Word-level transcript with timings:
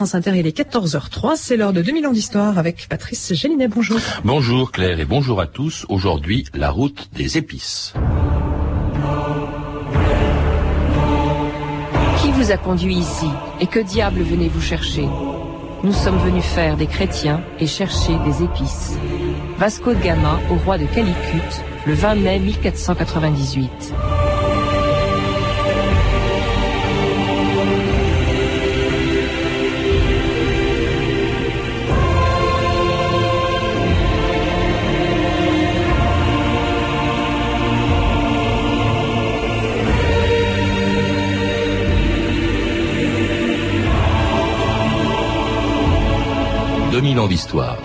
France 0.00 0.14
Inter, 0.14 0.32
il 0.34 0.46
est 0.46 0.56
14h03, 0.56 1.36
c'est 1.36 1.58
l'heure 1.58 1.74
de 1.74 1.82
2000 1.82 2.06
ans 2.06 2.12
d'histoire 2.12 2.56
avec 2.56 2.88
Patrice 2.88 3.34
Gélinet, 3.34 3.68
bonjour. 3.68 3.98
Bonjour 4.24 4.72
Claire 4.72 4.98
et 4.98 5.04
bonjour 5.04 5.42
à 5.42 5.46
tous. 5.46 5.84
Aujourd'hui, 5.90 6.46
la 6.54 6.70
route 6.70 7.10
des 7.12 7.36
épices. 7.36 7.92
Qui 12.22 12.32
vous 12.32 12.50
a 12.50 12.56
conduit 12.56 12.94
ici 12.94 13.26
et 13.60 13.66
que 13.66 13.78
diable 13.78 14.22
venez-vous 14.22 14.62
chercher? 14.62 15.06
Nous 15.84 15.92
sommes 15.92 16.16
venus 16.16 16.44
faire 16.44 16.78
des 16.78 16.86
chrétiens 16.86 17.42
et 17.58 17.66
chercher 17.66 18.14
des 18.24 18.42
épices. 18.42 18.94
Vasco 19.58 19.92
de 19.92 20.00
Gama 20.00 20.40
au 20.50 20.54
roi 20.64 20.78
de 20.78 20.86
Calicut, 20.86 21.60
le 21.86 21.92
20 21.92 22.14
mai 22.14 22.38
1498. 22.38 23.92
2000 47.00 47.18
ans 47.18 47.28
d'histoire. 47.28 47.78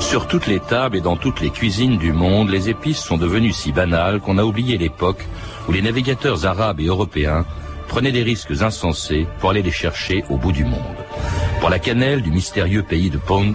Sur 0.00 0.26
toutes 0.28 0.46
les 0.46 0.58
tables 0.60 0.96
et 0.96 1.02
dans 1.02 1.16
toutes 1.16 1.42
les 1.42 1.50
cuisines 1.50 1.98
du 1.98 2.14
monde, 2.14 2.48
les 2.48 2.70
épices 2.70 3.00
sont 3.00 3.18
devenues 3.18 3.52
si 3.52 3.70
banales 3.70 4.20
qu'on 4.20 4.38
a 4.38 4.42
oublié 4.42 4.78
l'époque 4.78 5.22
où 5.68 5.72
les 5.72 5.82
navigateurs 5.82 6.46
arabes 6.46 6.80
et 6.80 6.86
européens 6.86 7.44
prenaient 7.88 8.10
des 8.10 8.22
risques 8.22 8.62
insensés 8.62 9.26
pour 9.40 9.50
aller 9.50 9.62
les 9.62 9.70
chercher 9.70 10.24
au 10.30 10.38
bout 10.38 10.52
du 10.52 10.64
monde. 10.64 11.04
Pour 11.60 11.68
la 11.68 11.78
cannelle 11.78 12.22
du 12.22 12.30
mystérieux 12.30 12.82
pays 12.82 13.10
de 13.10 13.18
Pont, 13.18 13.52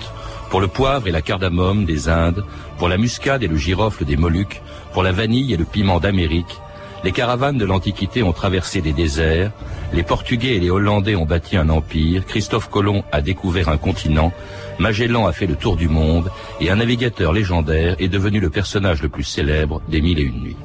pour 0.52 0.62
le 0.62 0.68
poivre 0.68 1.08
et 1.08 1.12
la 1.12 1.24
cardamome 1.24 1.86
des 1.86 2.09
Indes, 2.09 2.46
pour 2.78 2.90
la 2.90 3.00
muscade 3.00 3.42
et 3.42 3.48
le 3.48 3.58
girofle 3.58 4.06
des 4.06 4.18
Moluques, 4.18 4.62
pour 4.94 5.02
la 5.02 5.12
vanille 5.12 5.52
et 5.52 5.58
le 5.58 5.66
piment 5.66 6.00
d'Amérique, 6.00 6.59
les 7.06 7.11
caravanes 7.11 7.59
de 7.59 7.66
l'Antiquité 7.66 8.23
ont 8.23 8.34
traversé 8.34 8.81
des 8.81 8.92
déserts, 8.92 9.52
les 9.94 10.02
Portugais 10.02 10.56
et 10.56 10.59
les 10.59 10.72
Hollandais 10.72 11.16
ont 11.16 11.25
bâti 11.25 11.56
un 11.56 11.70
empire, 11.70 12.25
Christophe 12.25 12.67
Colomb 12.67 13.03
a 13.12 13.22
découvert 13.22 13.70
un 13.70 13.78
continent, 13.78 14.34
Magellan 14.80 15.28
a 15.28 15.31
fait 15.31 15.45
le 15.45 15.56
tour 15.56 15.75
du 15.78 15.88
monde, 15.88 16.31
et 16.59 16.72
un 16.72 16.78
navigateur 16.78 17.31
légendaire 17.31 17.95
est 18.00 18.08
devenu 18.08 18.39
le 18.39 18.50
personnage 18.50 19.03
le 19.03 19.09
plus 19.09 19.23
célèbre 19.23 19.84
des 19.88 20.02
Mille 20.02 20.17
et 20.17 20.23
Une 20.23 20.42
Nuits. 20.42 20.58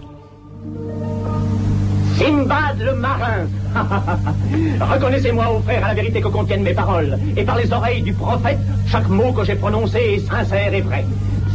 Simbad 2.16 2.80
le 2.80 2.94
marin. 2.94 3.46
Reconnaissez-moi, 4.80 5.52
ô 5.52 5.60
frère, 5.60 5.84
à 5.84 5.88
la 5.88 5.94
vérité 5.94 6.22
que 6.22 6.28
contiennent 6.28 6.62
mes 6.62 6.74
paroles, 6.74 7.18
et 7.36 7.44
par 7.44 7.58
les 7.58 7.70
oreilles 7.70 8.02
du 8.02 8.14
prophète, 8.14 8.58
chaque 8.86 9.08
mot 9.10 9.30
que 9.32 9.44
j'ai 9.44 9.56
prononcé 9.56 9.98
est 9.98 10.26
sincère 10.26 10.72
et 10.72 10.80
vrai. 10.80 11.04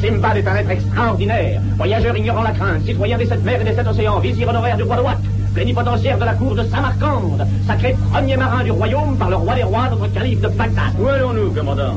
Simbad 0.01 0.37
est 0.37 0.47
un 0.47 0.55
être 0.55 0.69
extraordinaire, 0.69 1.61
voyageur 1.77 2.15
ignorant 2.17 2.43
la 2.43 2.51
crainte, 2.51 2.85
citoyen 2.85 3.17
des 3.17 3.25
sept 3.25 3.43
mers 3.43 3.61
et 3.61 3.63
des 3.63 3.73
sept 3.73 3.87
océans, 3.87 4.19
vizir 4.19 4.49
honoraire 4.49 4.77
du 4.77 4.83
roi 4.83 4.97
de 4.97 5.01
Watt, 5.01 5.17
plénipotentiaire 5.53 6.17
de 6.17 6.25
la 6.25 6.33
cour 6.33 6.55
de 6.55 6.63
Samarcande, 6.63 7.47
sacré 7.65 7.95
premier 8.11 8.37
marin 8.37 8.63
du 8.63 8.71
royaume 8.71 9.17
par 9.17 9.29
le 9.29 9.37
roi 9.37 9.55
des 9.55 9.63
rois, 9.63 9.87
notre 9.89 10.11
calife 10.13 10.41
de 10.41 10.47
Bagdad. 10.49 10.93
Où 10.99 11.07
allons-nous, 11.07 11.51
commandant? 11.51 11.95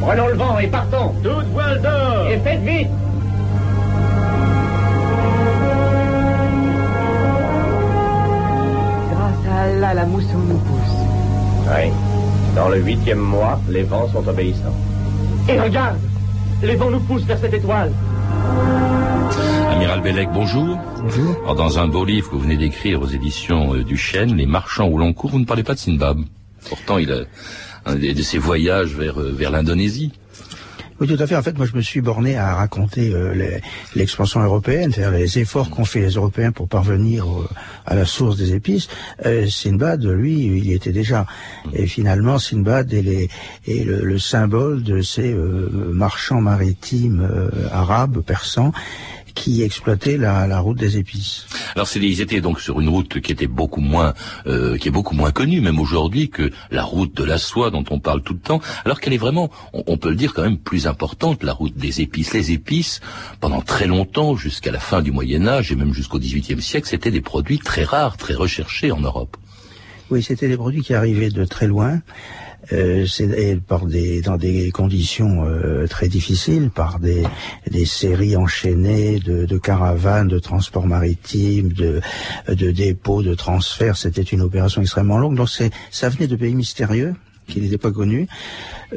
Prenons 0.00 0.28
le 0.28 0.34
vent 0.34 0.58
et 0.58 0.66
partons. 0.66 1.12
Toute 1.22 1.46
voile 1.52 1.80
d'or 1.82 2.26
Et 2.30 2.38
faites 2.38 2.62
vite 2.62 2.88
Grâce 9.12 9.52
à 9.52 9.62
Allah, 9.62 9.94
la 9.94 10.06
mousson 10.06 10.38
nous 10.48 10.58
pousse. 10.58 10.96
Oui. 11.66 11.90
Dans 12.56 12.68
le 12.68 12.78
huitième 12.78 13.18
mois, 13.18 13.60
les 13.68 13.82
vents 13.82 14.08
sont 14.08 14.26
obéissants. 14.26 14.74
Et 15.48 15.60
regarde 15.60 15.96
Les 16.62 16.76
vents 16.76 16.90
nous 16.90 17.00
poussent 17.00 17.24
vers 17.24 17.38
cette 17.38 17.54
étoile. 17.54 17.90
Amiral 19.70 20.02
Bellec, 20.02 20.28
bonjour. 20.34 20.78
Bonjour. 21.02 21.36
Alors, 21.42 21.54
dans 21.54 21.78
un 21.78 21.88
beau 21.88 22.04
livre 22.04 22.28
que 22.28 22.34
vous 22.34 22.42
venez 22.42 22.58
d'écrire 22.58 23.00
aux 23.00 23.06
éditions 23.06 23.74
euh, 23.74 23.82
du 23.82 23.96
Chêne, 23.96 24.36
Les 24.36 24.44
marchands 24.44 24.88
au 24.88 24.98
long 24.98 25.14
cours, 25.14 25.30
vous 25.30 25.38
ne 25.38 25.46
parlez 25.46 25.62
pas 25.62 25.72
de 25.72 25.78
Sinbad. 25.78 26.18
Pourtant, 26.68 26.98
il 26.98 27.10
a 27.12 27.20
un 27.86 27.96
de 27.96 28.22
ses 28.22 28.36
voyages 28.36 28.94
vers, 28.94 29.18
euh, 29.18 29.32
vers 29.32 29.50
l'Indonésie. 29.50 30.12
Oui, 31.00 31.06
tout 31.06 31.16
à 31.18 31.26
fait. 31.26 31.34
En 31.34 31.42
fait, 31.42 31.56
moi, 31.56 31.66
je 31.66 31.74
me 31.74 31.80
suis 31.80 32.02
borné 32.02 32.36
à 32.36 32.54
raconter 32.54 33.12
euh, 33.14 33.58
l'expansion 33.94 34.40
européenne, 34.40 34.92
faire 34.92 35.10
les 35.10 35.38
efforts 35.38 35.70
qu'ont 35.70 35.86
fait 35.86 36.00
les 36.00 36.10
Européens 36.10 36.52
pour 36.52 36.68
parvenir 36.68 37.26
à 37.86 37.94
la 37.94 38.04
source 38.04 38.36
des 38.36 38.54
épices. 38.54 38.88
Euh, 39.24 39.48
Sinbad, 39.48 40.04
lui, 40.04 40.44
il 40.44 40.66
y 40.66 40.74
était 40.74 40.92
déjà. 40.92 41.26
Et 41.72 41.86
finalement, 41.86 42.38
Sinbad 42.38 42.92
est, 42.92 43.28
le 43.66 44.18
symbole 44.18 44.82
de 44.82 45.00
ces 45.00 45.32
euh, 45.32 45.70
marchands 45.92 46.42
maritimes 46.42 47.26
euh, 47.30 47.50
arabes, 47.72 48.20
persans, 48.20 48.72
qui 49.40 49.62
exploitaient 49.62 50.18
la, 50.18 50.46
la 50.46 50.60
route 50.60 50.76
des 50.76 50.98
épices. 50.98 51.46
Alors, 51.74 51.88
ils 51.96 52.20
étaient 52.20 52.42
donc 52.42 52.60
sur 52.60 52.78
une 52.78 52.90
route 52.90 53.20
qui 53.20 53.32
était 53.32 53.46
beaucoup 53.46 53.80
moins, 53.80 54.12
euh, 54.46 54.76
qui 54.76 54.88
est 54.88 54.90
beaucoup 54.90 55.14
moins 55.14 55.30
connue, 55.30 55.62
même 55.62 55.80
aujourd'hui, 55.80 56.28
que 56.28 56.50
la 56.70 56.82
route 56.82 57.16
de 57.16 57.24
la 57.24 57.38
soie 57.38 57.70
dont 57.70 57.84
on 57.88 58.00
parle 58.00 58.20
tout 58.22 58.34
le 58.34 58.38
temps. 58.40 58.60
Alors 58.84 59.00
qu'elle 59.00 59.14
est 59.14 59.24
vraiment, 59.28 59.50
on, 59.72 59.82
on 59.86 59.96
peut 59.96 60.10
le 60.10 60.16
dire 60.16 60.34
quand 60.34 60.42
même 60.42 60.58
plus 60.58 60.86
importante, 60.86 61.42
la 61.42 61.54
route 61.54 61.74
des 61.74 62.02
épices. 62.02 62.34
Les 62.34 62.52
épices, 62.52 63.00
pendant 63.40 63.62
très 63.62 63.86
longtemps, 63.86 64.36
jusqu'à 64.36 64.72
la 64.72 64.78
fin 64.78 65.00
du 65.00 65.10
Moyen 65.10 65.46
Âge 65.48 65.72
et 65.72 65.74
même 65.74 65.94
jusqu'au 65.94 66.18
XVIIIe 66.18 66.60
siècle, 66.60 66.86
c'était 66.86 67.10
des 67.10 67.22
produits 67.22 67.58
très 67.58 67.84
rares, 67.84 68.18
très 68.18 68.34
recherchés 68.34 68.92
en 68.92 69.00
Europe. 69.00 69.38
Oui, 70.10 70.22
c'était 70.22 70.48
des 70.48 70.56
produits 70.58 70.82
qui 70.82 70.92
arrivaient 70.92 71.30
de 71.30 71.46
très 71.46 71.66
loin, 71.66 72.02
euh, 72.72 73.06
c'est- 73.06 73.56
par 73.66 73.86
des, 73.86 74.20
dans 74.22 74.36
des 74.36 74.70
conditions 74.70 75.44
euh, 75.46 75.86
très 75.86 76.08
difficiles, 76.08 76.70
par 76.70 76.98
des, 77.00 77.22
des 77.70 77.84
séries 77.84 78.36
enchaînées 78.36 79.18
de, 79.18 79.44
de 79.46 79.58
caravanes, 79.58 80.28
de 80.28 80.38
transports 80.38 80.86
maritimes, 80.86 81.72
de, 81.72 82.00
de 82.48 82.70
dépôts, 82.70 83.22
de 83.22 83.34
transferts. 83.34 83.96
C'était 83.96 84.22
une 84.22 84.40
opération 84.42 84.82
extrêmement 84.82 85.18
longue. 85.18 85.36
Donc 85.36 85.48
ça 85.90 86.08
venait 86.08 86.26
de 86.28 86.36
pays 86.36 86.54
mystérieux 86.54 87.14
qui 87.46 87.60
n'étaient 87.60 87.78
pas 87.78 87.90
connus. 87.90 88.28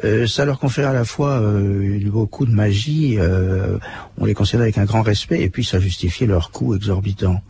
Euh, 0.04 0.26
ça 0.28 0.44
leur 0.44 0.58
conférait 0.60 0.88
à 0.88 0.92
la 0.92 1.04
fois 1.04 1.40
euh, 1.40 1.98
beaucoup 2.08 2.46
de 2.46 2.52
magie, 2.52 3.16
euh, 3.18 3.78
on 4.18 4.24
les 4.26 4.34
considérait 4.34 4.64
avec 4.64 4.78
un 4.78 4.84
grand 4.84 5.02
respect, 5.02 5.40
et 5.40 5.50
puis 5.50 5.64
ça 5.64 5.80
justifiait 5.80 6.26
leur 6.28 6.50
coût 6.52 6.74
exorbitant. 6.76 7.40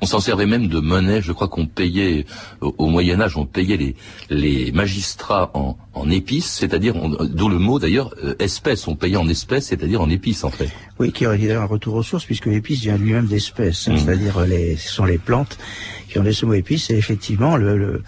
On 0.00 0.06
s'en 0.06 0.20
servait 0.20 0.46
même 0.46 0.68
de 0.68 0.78
monnaie. 0.80 1.20
Je 1.22 1.32
crois 1.32 1.48
qu'on 1.48 1.66
payait 1.66 2.24
au, 2.60 2.74
au 2.78 2.86
Moyen 2.88 3.20
Âge, 3.20 3.36
on 3.36 3.46
payait 3.46 3.76
les, 3.76 3.96
les 4.30 4.72
magistrats 4.72 5.50
en, 5.54 5.76
en 5.94 6.10
épices, 6.10 6.50
c'est-à-dire, 6.50 6.94
on- 6.96 7.10
d'où 7.24 7.48
le 7.48 7.58
mot 7.58 7.78
d'ailleurs 7.78 8.14
euh, 8.24 8.34
espèces. 8.38 8.86
On 8.88 8.96
payait 8.96 9.16
en 9.16 9.28
espèces, 9.28 9.66
c'est-à-dire 9.66 10.00
en 10.00 10.08
épices 10.10 10.44
en 10.44 10.50
fait. 10.50 10.70
Oui, 11.00 11.12
qui 11.12 11.26
aurait 11.26 11.38
d'ailleurs 11.38 11.62
un 11.62 11.66
retour 11.66 11.94
aux 11.94 12.02
sources, 12.02 12.24
puisque 12.24 12.46
l'épice 12.46 12.80
vient 12.80 12.96
lui-même 12.96 13.26
d'espèces, 13.26 13.88
hein, 13.88 13.92
Mhm. 13.92 13.98
c'est-à-dire 13.98 14.38
euh, 14.38 14.46
les, 14.46 14.76
ce 14.76 14.88
sont 14.92 15.04
les 15.04 15.18
plantes 15.18 15.58
qui 16.08 16.18
ont 16.18 16.22
des 16.22 16.32
ce 16.32 16.46
mot 16.46 16.54
épices, 16.54 16.88
et 16.90 16.94
effectivement, 16.96 17.56
le, 17.56 17.76
le- 17.76 18.02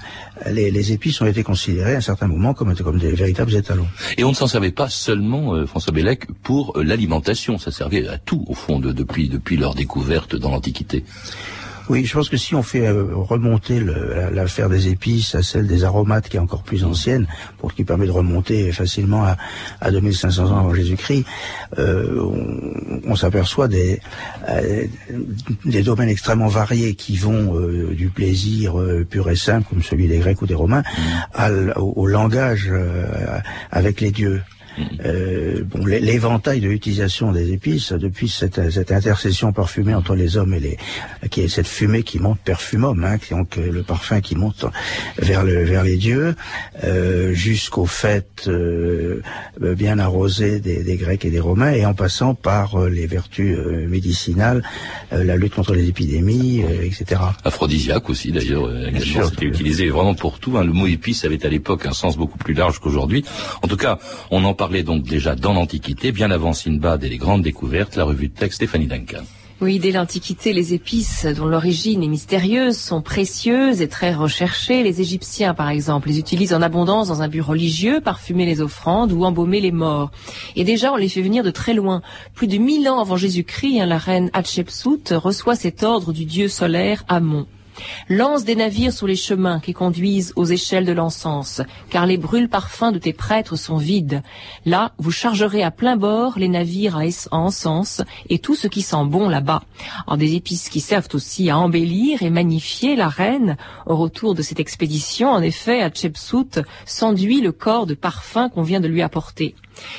les, 0.50 0.70
les 0.70 0.92
épices 0.92 1.20
ont 1.20 1.26
été 1.26 1.42
considérées 1.42 1.94
à 1.94 1.98
un 1.98 2.00
certain 2.00 2.28
moment 2.28 2.54
comme, 2.54 2.74
comme 2.76 2.98
des 2.98 3.12
véritables 3.12 3.54
étalons. 3.54 3.86
Et 4.16 4.24
on 4.24 4.30
ne 4.30 4.34
s'en 4.34 4.46
servait 4.46 4.70
pas 4.72 4.88
seulement, 4.88 5.54
euh, 5.54 5.66
François 5.66 5.92
Bellec, 5.92 6.26
pour 6.42 6.78
l'alimentation. 6.82 7.58
Ça 7.58 7.70
servait 7.70 8.08
à 8.08 8.16
tout, 8.16 8.42
au 8.48 8.54
fond, 8.54 8.78
de- 8.78 8.92
depuis, 8.92 9.28
depuis 9.28 9.56
leur 9.58 9.74
découverte 9.74 10.34
dans 10.34 10.50
l'Antiquité. 10.50 11.04
Oui, 11.90 12.04
je 12.04 12.14
pense 12.14 12.28
que 12.28 12.36
si 12.36 12.54
on 12.54 12.62
fait 12.62 12.86
euh, 12.86 13.04
remonter 13.14 13.80
l'affaire 14.32 14.68
des 14.68 14.86
épices 14.88 15.34
à 15.34 15.42
celle 15.42 15.66
des 15.66 15.82
aromates, 15.82 16.28
qui 16.28 16.36
est 16.36 16.40
encore 16.40 16.62
plus 16.62 16.84
ancienne, 16.84 17.26
pour 17.58 17.74
qui 17.74 17.82
permet 17.82 18.06
de 18.06 18.12
remonter 18.12 18.70
facilement 18.70 19.24
à, 19.24 19.36
à 19.80 19.90
2500 19.90 20.52
ans 20.52 20.58
avant 20.60 20.72
Jésus-Christ, 20.72 21.24
euh, 21.78 22.20
on, 22.22 23.00
on 23.10 23.16
s'aperçoit 23.16 23.66
des, 23.66 23.98
euh, 24.48 24.84
des 25.64 25.82
domaines 25.82 26.08
extrêmement 26.08 26.46
variés 26.46 26.94
qui 26.94 27.16
vont 27.16 27.58
euh, 27.58 27.92
du 27.92 28.08
plaisir 28.08 28.74
pur 29.10 29.28
et 29.28 29.34
simple, 29.36 29.66
comme 29.68 29.82
celui 29.82 30.06
des 30.06 30.18
Grecs 30.18 30.40
ou 30.42 30.46
des 30.46 30.54
Romains, 30.54 30.84
à 31.34 31.48
l- 31.48 31.72
au, 31.76 31.92
au 31.96 32.06
langage 32.06 32.70
avec 33.72 34.00
les 34.00 34.12
dieux. 34.12 34.42
Euh, 35.04 35.62
bon, 35.64 35.84
l'é- 35.86 36.00
l'éventail 36.00 36.60
de 36.60 36.68
l'utilisation 36.68 37.32
des 37.32 37.52
épices 37.52 37.92
depuis 37.92 38.28
cette, 38.28 38.70
cette 38.70 38.92
intercession 38.92 39.52
parfumée 39.52 39.94
entre 39.94 40.14
les 40.14 40.36
hommes 40.36 40.54
et 40.54 40.60
les, 40.60 40.76
qui 41.30 41.40
est 41.42 41.48
cette 41.48 41.66
fumée 41.66 42.02
qui 42.02 42.18
monte 42.18 42.38
perfumum, 42.40 43.04
hein, 43.04 43.18
qui, 43.18 43.30
donc 43.34 43.56
le 43.56 43.82
parfum 43.82 44.20
qui 44.20 44.36
monte 44.36 44.64
vers 45.18 45.42
le 45.44 45.64
vers 45.64 45.82
les 45.84 45.96
dieux, 45.96 46.34
euh, 46.84 47.32
jusqu'aux 47.32 47.86
fêtes 47.86 48.44
euh, 48.48 49.22
euh, 49.62 49.74
bien 49.74 49.98
arrosées 49.98 50.60
des, 50.60 50.82
des 50.82 50.96
Grecs 50.96 51.24
et 51.24 51.30
des 51.30 51.40
Romains, 51.40 51.72
et 51.72 51.84
en 51.84 51.94
passant 51.94 52.34
par 52.34 52.76
euh, 52.80 52.88
les 52.88 53.06
vertus 53.06 53.56
euh, 53.58 53.86
médicinales, 53.88 54.62
euh, 55.12 55.24
la 55.24 55.36
lutte 55.36 55.54
contre 55.54 55.74
les 55.74 55.88
épidémies, 55.88 56.62
euh, 56.62 56.82
etc. 56.84 57.20
Aphrodisiaque 57.44 58.08
aussi, 58.10 58.32
d'ailleurs. 58.32 58.68
C'était 59.30 59.46
utilisé 59.46 59.88
vraiment 59.88 60.14
pour 60.14 60.38
tout. 60.38 60.56
hein. 60.56 60.64
Le 60.64 60.72
mot 60.72 60.86
épice 60.86 61.24
avait 61.24 61.44
à 61.44 61.48
l'époque 61.48 61.86
un 61.86 61.92
sens 61.92 62.16
beaucoup 62.16 62.38
plus 62.38 62.54
large 62.54 62.78
qu'aujourd'hui. 62.78 63.24
En 63.62 63.68
tout 63.68 63.76
cas, 63.76 63.98
on 64.30 64.44
en 64.44 64.54
parlait 64.60 64.82
donc 64.82 65.04
déjà 65.04 65.34
dans 65.34 65.54
l'Antiquité, 65.54 66.12
bien 66.12 66.30
avant 66.30 66.52
Sinbad 66.52 67.02
et 67.02 67.08
les 67.08 67.16
grandes 67.16 67.40
découvertes, 67.40 67.96
la 67.96 68.04
revue 68.04 68.28
de 68.28 68.34
texte 68.34 68.56
Stéphanie 68.56 68.86
Duncan. 68.86 69.22
Oui, 69.62 69.78
dès 69.78 69.90
l'Antiquité, 69.90 70.52
les 70.52 70.74
épices, 70.74 71.24
dont 71.24 71.46
l'origine 71.46 72.02
est 72.02 72.08
mystérieuse, 72.08 72.76
sont 72.76 73.00
précieuses 73.00 73.80
et 73.80 73.88
très 73.88 74.12
recherchées. 74.12 74.82
Les 74.82 75.00
Égyptiens, 75.00 75.54
par 75.54 75.70
exemple, 75.70 76.08
les 76.08 76.18
utilisent 76.18 76.52
en 76.52 76.60
abondance 76.60 77.08
dans 77.08 77.22
un 77.22 77.28
but 77.28 77.40
religieux, 77.40 78.02
parfumer 78.02 78.44
les 78.44 78.60
offrandes 78.60 79.12
ou 79.12 79.24
embaumer 79.24 79.62
les 79.62 79.72
morts. 79.72 80.10
Et 80.56 80.64
déjà, 80.64 80.92
on 80.92 80.96
les 80.96 81.08
fait 81.08 81.22
venir 81.22 81.42
de 81.42 81.50
très 81.50 81.72
loin. 81.72 82.02
Plus 82.34 82.46
de 82.46 82.58
mille 82.58 82.86
ans 82.86 83.00
avant 83.00 83.16
Jésus-Christ, 83.16 83.80
hein, 83.80 83.86
la 83.86 83.96
reine 83.96 84.28
Hatshepsut 84.34 85.14
reçoit 85.14 85.56
cet 85.56 85.82
ordre 85.82 86.12
du 86.12 86.26
dieu 86.26 86.48
solaire 86.48 87.02
Amon. 87.08 87.46
Lance 88.08 88.44
des 88.44 88.56
navires 88.56 88.92
sur 88.92 89.06
les 89.06 89.16
chemins 89.16 89.60
qui 89.60 89.72
conduisent 89.72 90.32
aux 90.36 90.44
échelles 90.44 90.84
de 90.84 90.92
l'encens, 90.92 91.62
car 91.90 92.06
les 92.06 92.16
brûles 92.16 92.48
parfums 92.48 92.92
de 92.92 92.98
tes 92.98 93.12
prêtres 93.12 93.56
sont 93.56 93.76
vides. 93.76 94.22
Là, 94.66 94.92
vous 94.98 95.10
chargerez 95.10 95.62
à 95.62 95.70
plein 95.70 95.96
bord 95.96 96.38
les 96.38 96.48
navires 96.48 96.96
à 96.96 97.02
encens 97.30 98.02
et 98.28 98.38
tout 98.38 98.54
ce 98.54 98.68
qui 98.68 98.82
sent 98.82 99.04
bon 99.04 99.28
là-bas. 99.28 99.62
En 100.06 100.16
des 100.16 100.34
épices 100.34 100.68
qui 100.68 100.80
servent 100.80 101.08
aussi 101.12 101.50
à 101.50 101.58
embellir 101.58 102.22
et 102.22 102.30
magnifier 102.30 102.96
la 102.96 103.08
reine. 103.08 103.56
Au 103.86 103.96
retour 103.96 104.34
de 104.34 104.42
cette 104.42 104.60
expédition, 104.60 105.30
en 105.30 105.42
effet, 105.42 105.82
à 105.82 105.90
Tchepsout, 105.90 106.60
s'enduit 106.86 107.40
le 107.40 107.52
corps 107.52 107.86
de 107.86 107.94
parfum 107.94 108.48
qu'on 108.48 108.62
vient 108.62 108.80
de 108.80 108.88
lui 108.88 109.02
apporter. 109.02 109.54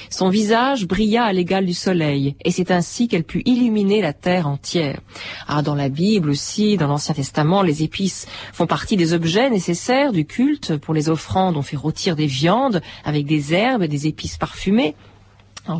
Son 0.09 0.29
visage 0.29 0.85
brilla 0.85 1.25
à 1.25 1.33
l'égal 1.33 1.65
du 1.65 1.73
soleil, 1.73 2.35
et 2.44 2.51
c'est 2.51 2.71
ainsi 2.71 3.07
qu'elle 3.07 3.23
put 3.23 3.41
illuminer 3.45 4.01
la 4.01 4.13
terre 4.13 4.47
entière. 4.47 5.00
Ah, 5.47 5.62
dans 5.62 5.75
la 5.75 5.89
Bible 5.89 6.29
aussi, 6.29 6.77
dans 6.77 6.88
l'Ancien 6.88 7.15
Testament, 7.15 7.62
les 7.62 7.83
épices 7.83 8.27
font 8.53 8.68
partie 8.68 8.97
des 8.97 9.13
objets 9.13 9.50
nécessaires 9.50 10.12
du 10.12 10.25
culte. 10.25 10.77
Pour 10.77 10.94
les 10.94 11.09
offrandes, 11.09 11.57
on 11.57 11.62
fait 11.62 11.77
rôtir 11.77 12.15
des 12.15 12.27
viandes 12.27 12.81
avec 13.03 13.25
des 13.25 13.53
herbes 13.53 13.83
et 13.83 13.88
des 13.88 14.07
épices 14.07 14.38
parfumées 14.38 14.95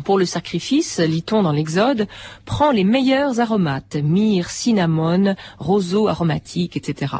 pour 0.04 0.18
le 0.18 0.24
sacrifice, 0.24 0.98
lit-on 1.00 1.42
dans 1.42 1.52
l'Exode, 1.52 2.06
prend 2.44 2.70
les 2.70 2.84
meilleurs 2.84 3.40
aromates, 3.40 3.96
myrrhe, 3.96 4.48
cinnamone, 4.48 5.36
roseau 5.58 6.08
aromatique, 6.08 6.76
etc. 6.76 7.16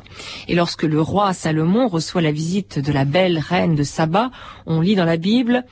Et 0.48 0.54
lorsque 0.54 0.84
le 0.84 1.00
roi 1.00 1.32
Salomon 1.32 1.88
reçoit 1.88 2.22
la 2.22 2.32
visite 2.32 2.78
de 2.78 2.92
la 2.92 3.04
belle 3.04 3.38
reine 3.38 3.74
de 3.74 3.82
Saba, 3.82 4.30
on 4.66 4.80
lit 4.80 4.94
dans 4.94 5.04
la 5.04 5.16
Bible, 5.16 5.64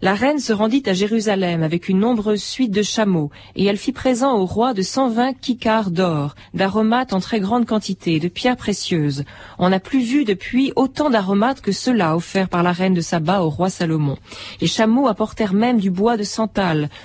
la 0.00 0.14
reine 0.14 0.38
se 0.38 0.52
rendit 0.52 0.82
à 0.86 0.94
Jérusalem 0.94 1.62
avec 1.62 1.88
une 1.88 1.98
nombreuse 1.98 2.42
suite 2.42 2.70
de 2.70 2.82
chameaux, 2.82 3.30
et 3.56 3.64
elle 3.66 3.76
fit 3.76 3.92
présent 3.92 4.36
au 4.38 4.46
roi 4.46 4.72
de 4.72 4.82
120 4.82 5.34
kikars 5.34 5.90
d'or, 5.90 6.34
d'aromates 6.54 7.12
en 7.12 7.20
très 7.20 7.40
grande 7.40 7.66
quantité, 7.66 8.20
de 8.20 8.28
pierres 8.28 8.56
précieuses. 8.56 9.24
On 9.58 9.68
n'a 9.68 9.80
plus 9.80 10.00
vu 10.00 10.24
depuis 10.24 10.72
autant 10.76 11.10
d'aromates 11.10 11.60
que 11.60 11.72
ceux-là 11.72 12.16
offerts 12.16 12.48
par 12.48 12.62
la 12.62 12.72
reine 12.72 12.94
de 12.94 13.00
Saba 13.00 13.42
au 13.42 13.50
roi 13.50 13.70
Salomon. 13.70 14.16
Les 14.60 14.66
chameaux 14.66 15.08
apportèrent 15.08 15.52
même 15.52 15.78
du 15.78 15.90
bois 15.90 16.16
de 16.16 16.22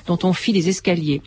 dont 0.08 0.20
on 0.24 0.34
fit 0.34 0.54
des 0.54 0.70
escaliers. 0.70 1.22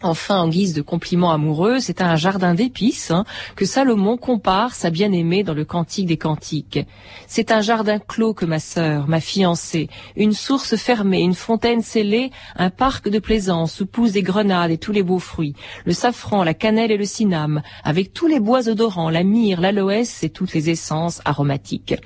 Enfin, 0.00 0.42
en 0.42 0.48
guise 0.48 0.74
de 0.74 0.82
compliment 0.82 1.32
amoureux, 1.32 1.80
c'est 1.80 2.00
un 2.00 2.14
jardin 2.14 2.54
d'épices 2.54 3.10
hein, 3.10 3.24
que 3.56 3.64
Salomon 3.64 4.16
compare 4.16 4.72
sa 4.72 4.90
bien-aimée 4.90 5.42
dans 5.42 5.54
le 5.54 5.64
Cantique 5.64 6.06
des 6.06 6.16
Cantiques. 6.16 6.78
C'est 7.26 7.50
un 7.50 7.60
jardin 7.62 7.98
clos 7.98 8.32
que 8.32 8.44
ma 8.44 8.60
sœur, 8.60 9.08
ma 9.08 9.18
fiancée, 9.18 9.88
une 10.14 10.34
source 10.34 10.76
fermée, 10.76 11.20
une 11.20 11.34
fontaine 11.34 11.82
scellée, 11.82 12.30
un 12.54 12.70
parc 12.70 13.08
de 13.08 13.18
plaisance 13.18 13.80
où 13.80 13.86
poussent 13.86 14.12
des 14.12 14.22
grenades 14.22 14.70
et 14.70 14.78
tous 14.78 14.92
les 14.92 15.02
beaux 15.02 15.18
fruits, 15.18 15.56
le 15.84 15.92
safran, 15.92 16.44
la 16.44 16.54
cannelle 16.54 16.92
et 16.92 16.96
le 16.96 17.04
cinname, 17.04 17.60
avec 17.82 18.12
tous 18.12 18.28
les 18.28 18.38
bois 18.38 18.68
odorants, 18.68 19.10
la 19.10 19.24
myrrhe, 19.24 19.60
l'aloès 19.60 20.22
et 20.22 20.30
toutes 20.30 20.54
les 20.54 20.70
essences 20.70 21.20
aromatiques. 21.24 21.96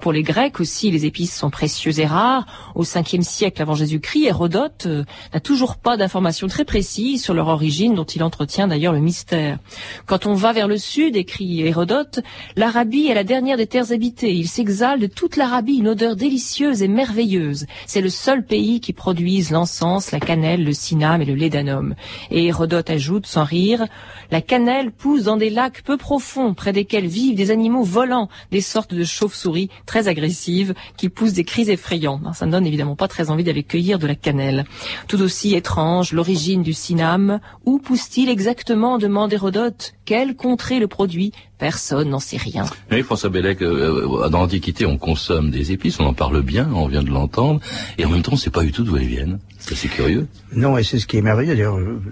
pour 0.00 0.14
les 0.14 0.22
Grecs 0.22 0.60
aussi, 0.60 0.90
les 0.90 1.04
épices 1.04 1.36
sont 1.36 1.50
précieuses 1.50 2.00
et 2.00 2.06
rares. 2.06 2.72
Au 2.74 2.84
5 2.84 3.16
siècle 3.20 3.60
avant 3.60 3.74
Jésus-Christ, 3.74 4.24
Hérodote 4.28 4.86
euh, 4.86 5.04
n'a 5.34 5.40
toujours 5.40 5.76
pas 5.76 5.98
d'informations 5.98 6.48
très 6.48 6.64
précises 6.64 7.22
leur 7.34 7.48
origine, 7.48 7.94
dont 7.94 8.04
il 8.04 8.22
entretient 8.22 8.68
d'ailleurs 8.68 8.92
le 8.92 9.00
mystère. 9.00 9.58
Quand 10.06 10.26
on 10.26 10.34
va 10.34 10.52
vers 10.52 10.68
le 10.68 10.78
sud, 10.78 11.16
écrit 11.16 11.62
Hérodote, 11.62 12.20
l'Arabie 12.56 13.08
est 13.08 13.14
la 13.14 13.24
dernière 13.24 13.56
des 13.56 13.66
terres 13.66 13.92
habitées. 13.92 14.34
Il 14.34 14.48
s'exhale 14.48 15.00
de 15.00 15.06
toute 15.06 15.36
l'Arabie 15.36 15.76
une 15.76 15.88
odeur 15.88 16.16
délicieuse 16.16 16.82
et 16.82 16.88
merveilleuse. 16.88 17.66
C'est 17.86 18.00
le 18.00 18.10
seul 18.10 18.44
pays 18.44 18.80
qui 18.80 18.92
produise 18.92 19.50
l'encens, 19.50 20.12
la 20.12 20.20
cannelle, 20.20 20.64
le 20.64 20.72
cinname 20.72 21.22
et 21.22 21.26
le 21.26 21.34
lédanum. 21.34 21.94
Et 22.30 22.46
Hérodote 22.46 22.90
ajoute, 22.90 23.26
sans 23.26 23.44
rire, 23.44 23.86
la 24.30 24.40
cannelle 24.40 24.90
pousse 24.90 25.24
dans 25.24 25.36
des 25.36 25.50
lacs 25.50 25.82
peu 25.82 25.96
profonds, 25.96 26.54
près 26.54 26.72
desquels 26.72 27.06
vivent 27.06 27.36
des 27.36 27.50
animaux 27.50 27.84
volants, 27.84 28.28
des 28.50 28.60
sortes 28.60 28.94
de 28.94 29.04
chauves-souris 29.04 29.70
très 29.86 30.08
agressives, 30.08 30.74
qui 30.96 31.08
poussent 31.08 31.32
des 31.32 31.44
cris 31.44 31.70
effrayants. 31.70 32.20
Ça 32.32 32.46
ne 32.46 32.52
donne 32.52 32.66
évidemment 32.66 32.96
pas 32.96 33.08
très 33.08 33.30
envie 33.30 33.44
d'aller 33.44 33.62
cueillir 33.62 33.98
de 33.98 34.06
la 34.06 34.14
cannelle. 34.14 34.64
Tout 35.08 35.20
aussi 35.20 35.54
étrange, 35.54 36.12
l'origine 36.12 36.62
du 36.62 36.72
cinname, 36.72 37.23
où 37.64 37.78
pousse-t-il 37.78 38.28
exactement 38.28 38.98
demande 38.98 39.32
Hérodote. 39.32 39.94
Quelle 40.04 40.36
contrée 40.36 40.78
le 40.78 40.88
produit 40.88 41.32
Personne 41.64 42.10
n'en 42.10 42.20
sait 42.20 42.36
rien. 42.36 42.66
Oui, 42.90 43.02
François 43.02 43.30
Bellec, 43.30 43.62
euh, 43.62 44.28
dans 44.28 44.40
l'Antiquité, 44.40 44.84
on 44.84 44.98
consomme 44.98 45.50
des 45.50 45.72
épices, 45.72 45.98
on 45.98 46.04
en 46.04 46.12
parle 46.12 46.42
bien, 46.42 46.68
on 46.74 46.88
vient 46.88 47.02
de 47.02 47.08
l'entendre, 47.08 47.58
et 47.96 48.04
en 48.04 48.10
même 48.10 48.20
temps, 48.20 48.32
on 48.32 48.34
ne 48.34 48.40
sait 48.40 48.50
pas 48.50 48.64
du 48.64 48.70
tout 48.70 48.84
d'où 48.84 48.98
elles 48.98 49.06
viennent. 49.06 49.38
C'est 49.60 49.72
assez 49.72 49.88
curieux. 49.88 50.26
Non, 50.54 50.76
et 50.76 50.84
c'est 50.84 50.98
ce 50.98 51.06
qui 51.06 51.16
est 51.16 51.22
merveilleux. 51.22 51.54
D'ailleurs, 51.54 51.78
euh, 51.78 52.02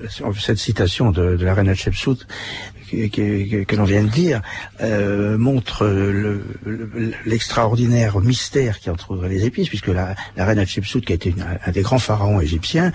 cette 0.41 0.57
citation 0.57 1.11
de, 1.11 1.37
de 1.37 1.45
la 1.45 1.53
reine 1.53 1.69
Hatshepsut 1.69 2.27
que, 3.11 3.77
l'on 3.77 3.85
vient 3.85 4.03
de 4.03 4.09
dire 4.09 4.43
euh, 4.81 5.39
montre 5.39 5.87
l'extraordinaire 7.27 8.21
mystère 8.21 8.79
qui 8.79 8.91
entourerait 8.91 9.29
les 9.29 9.45
épices, 9.45 9.69
puisque 9.69 9.89
la, 9.89 10.15
reine 10.37 10.59
Hatshepsut, 10.59 11.01
qui 11.01 11.13
a 11.13 11.15
été 11.15 11.35
un 11.67 11.71
des 11.71 11.83
grands 11.83 11.99
pharaons 11.99 12.41
égyptiens, 12.41 12.93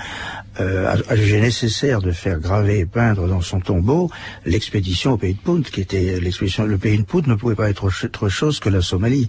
euh, 0.59 0.95
a, 1.07 1.15
jugé 1.15 1.39
nécessaire 1.39 2.01
de 2.01 2.11
faire 2.11 2.39
graver 2.39 2.79
et 2.79 2.85
peindre 2.85 3.27
dans 3.27 3.41
son 3.41 3.59
tombeau 3.59 4.09
l'expédition 4.45 5.13
au 5.13 5.17
pays 5.17 5.33
de 5.33 5.39
Punt, 5.39 5.61
qui 5.61 5.81
était 5.81 6.19
l'expédition. 6.19 6.46
Le 6.57 6.77
pays 6.77 6.97
de 6.97 7.03
Punt 7.03 7.27
ne 7.27 7.35
pouvait 7.35 7.55
pas 7.55 7.69
être 7.69 7.83
autre 7.85 8.29
chose 8.29 8.59
que 8.59 8.69
la 8.69 8.81
Somalie, 8.81 9.27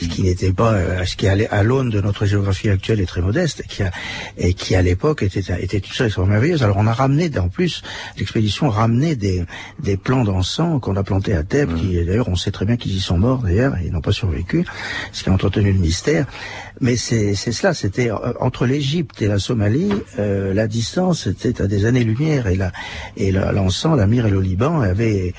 ce 0.00 0.06
qui 0.06 0.22
n'était 0.22 0.52
pas, 0.52 0.72
euh, 0.72 1.04
ce 1.04 1.16
qui 1.16 1.26
allait 1.26 1.48
à 1.48 1.62
l'aune 1.62 1.90
de 1.90 2.00
notre 2.00 2.26
géographie 2.26 2.68
actuelle 2.68 3.00
est 3.00 3.06
très 3.06 3.22
modeste, 3.22 3.60
et 3.64 3.68
qui, 3.68 3.82
a, 3.82 3.90
et 4.38 4.54
qui 4.54 4.74
à 4.74 4.82
l'époque 4.82 5.22
était, 5.22 5.40
était 5.62 5.78
une 5.78 5.92
chose 5.92 6.16
merveilleuse. 6.18 6.62
Alors 6.62 6.76
on 6.78 6.86
a 6.86 6.92
ramené, 6.92 7.30
en 7.38 7.48
plus, 7.48 7.82
l'expédition 8.18 8.68
ramenait 8.68 9.16
des, 9.16 9.44
des 9.82 9.96
plants 9.96 10.24
d'encens 10.24 10.80
qu'on 10.80 10.96
a 10.96 11.02
plantés 11.02 11.34
à 11.34 11.42
Thèbes, 11.42 11.74
qui 11.74 12.04
d'ailleurs 12.04 12.28
on 12.28 12.36
sait 12.36 12.50
très 12.50 12.64
bien 12.64 12.76
qu'ils 12.76 12.94
y 12.94 13.00
sont 13.00 13.18
morts 13.18 13.42
d'ailleurs, 13.42 13.74
ils 13.84 13.92
n'ont 13.92 14.00
pas 14.00 14.12
survécu, 14.12 14.64
ce 15.12 15.22
qui 15.22 15.30
a 15.30 15.32
entretenu 15.32 15.72
le 15.72 15.78
mystère. 15.78 16.26
Mais 16.80 16.96
c'est 16.96 17.34
cela, 17.34 17.74
c'était 17.74 18.10
euh, 18.10 18.32
entre 18.40 18.64
l'Égypte 18.64 19.20
et 19.20 19.26
la 19.26 19.38
Somalie, 19.38 19.92
euh, 20.18 20.54
la 20.54 20.66
distance 20.66 21.26
était 21.26 21.60
à 21.60 21.66
des 21.66 21.84
années-lumière 21.84 22.46
et 22.46 22.56
la 22.56 22.72
et 23.18 23.32
l'encens, 23.32 23.98
la 23.98 24.06
myrrhe 24.06 24.28
et 24.28 24.30
le 24.30 24.40
Liban 24.40 24.80
avaient 24.80 25.34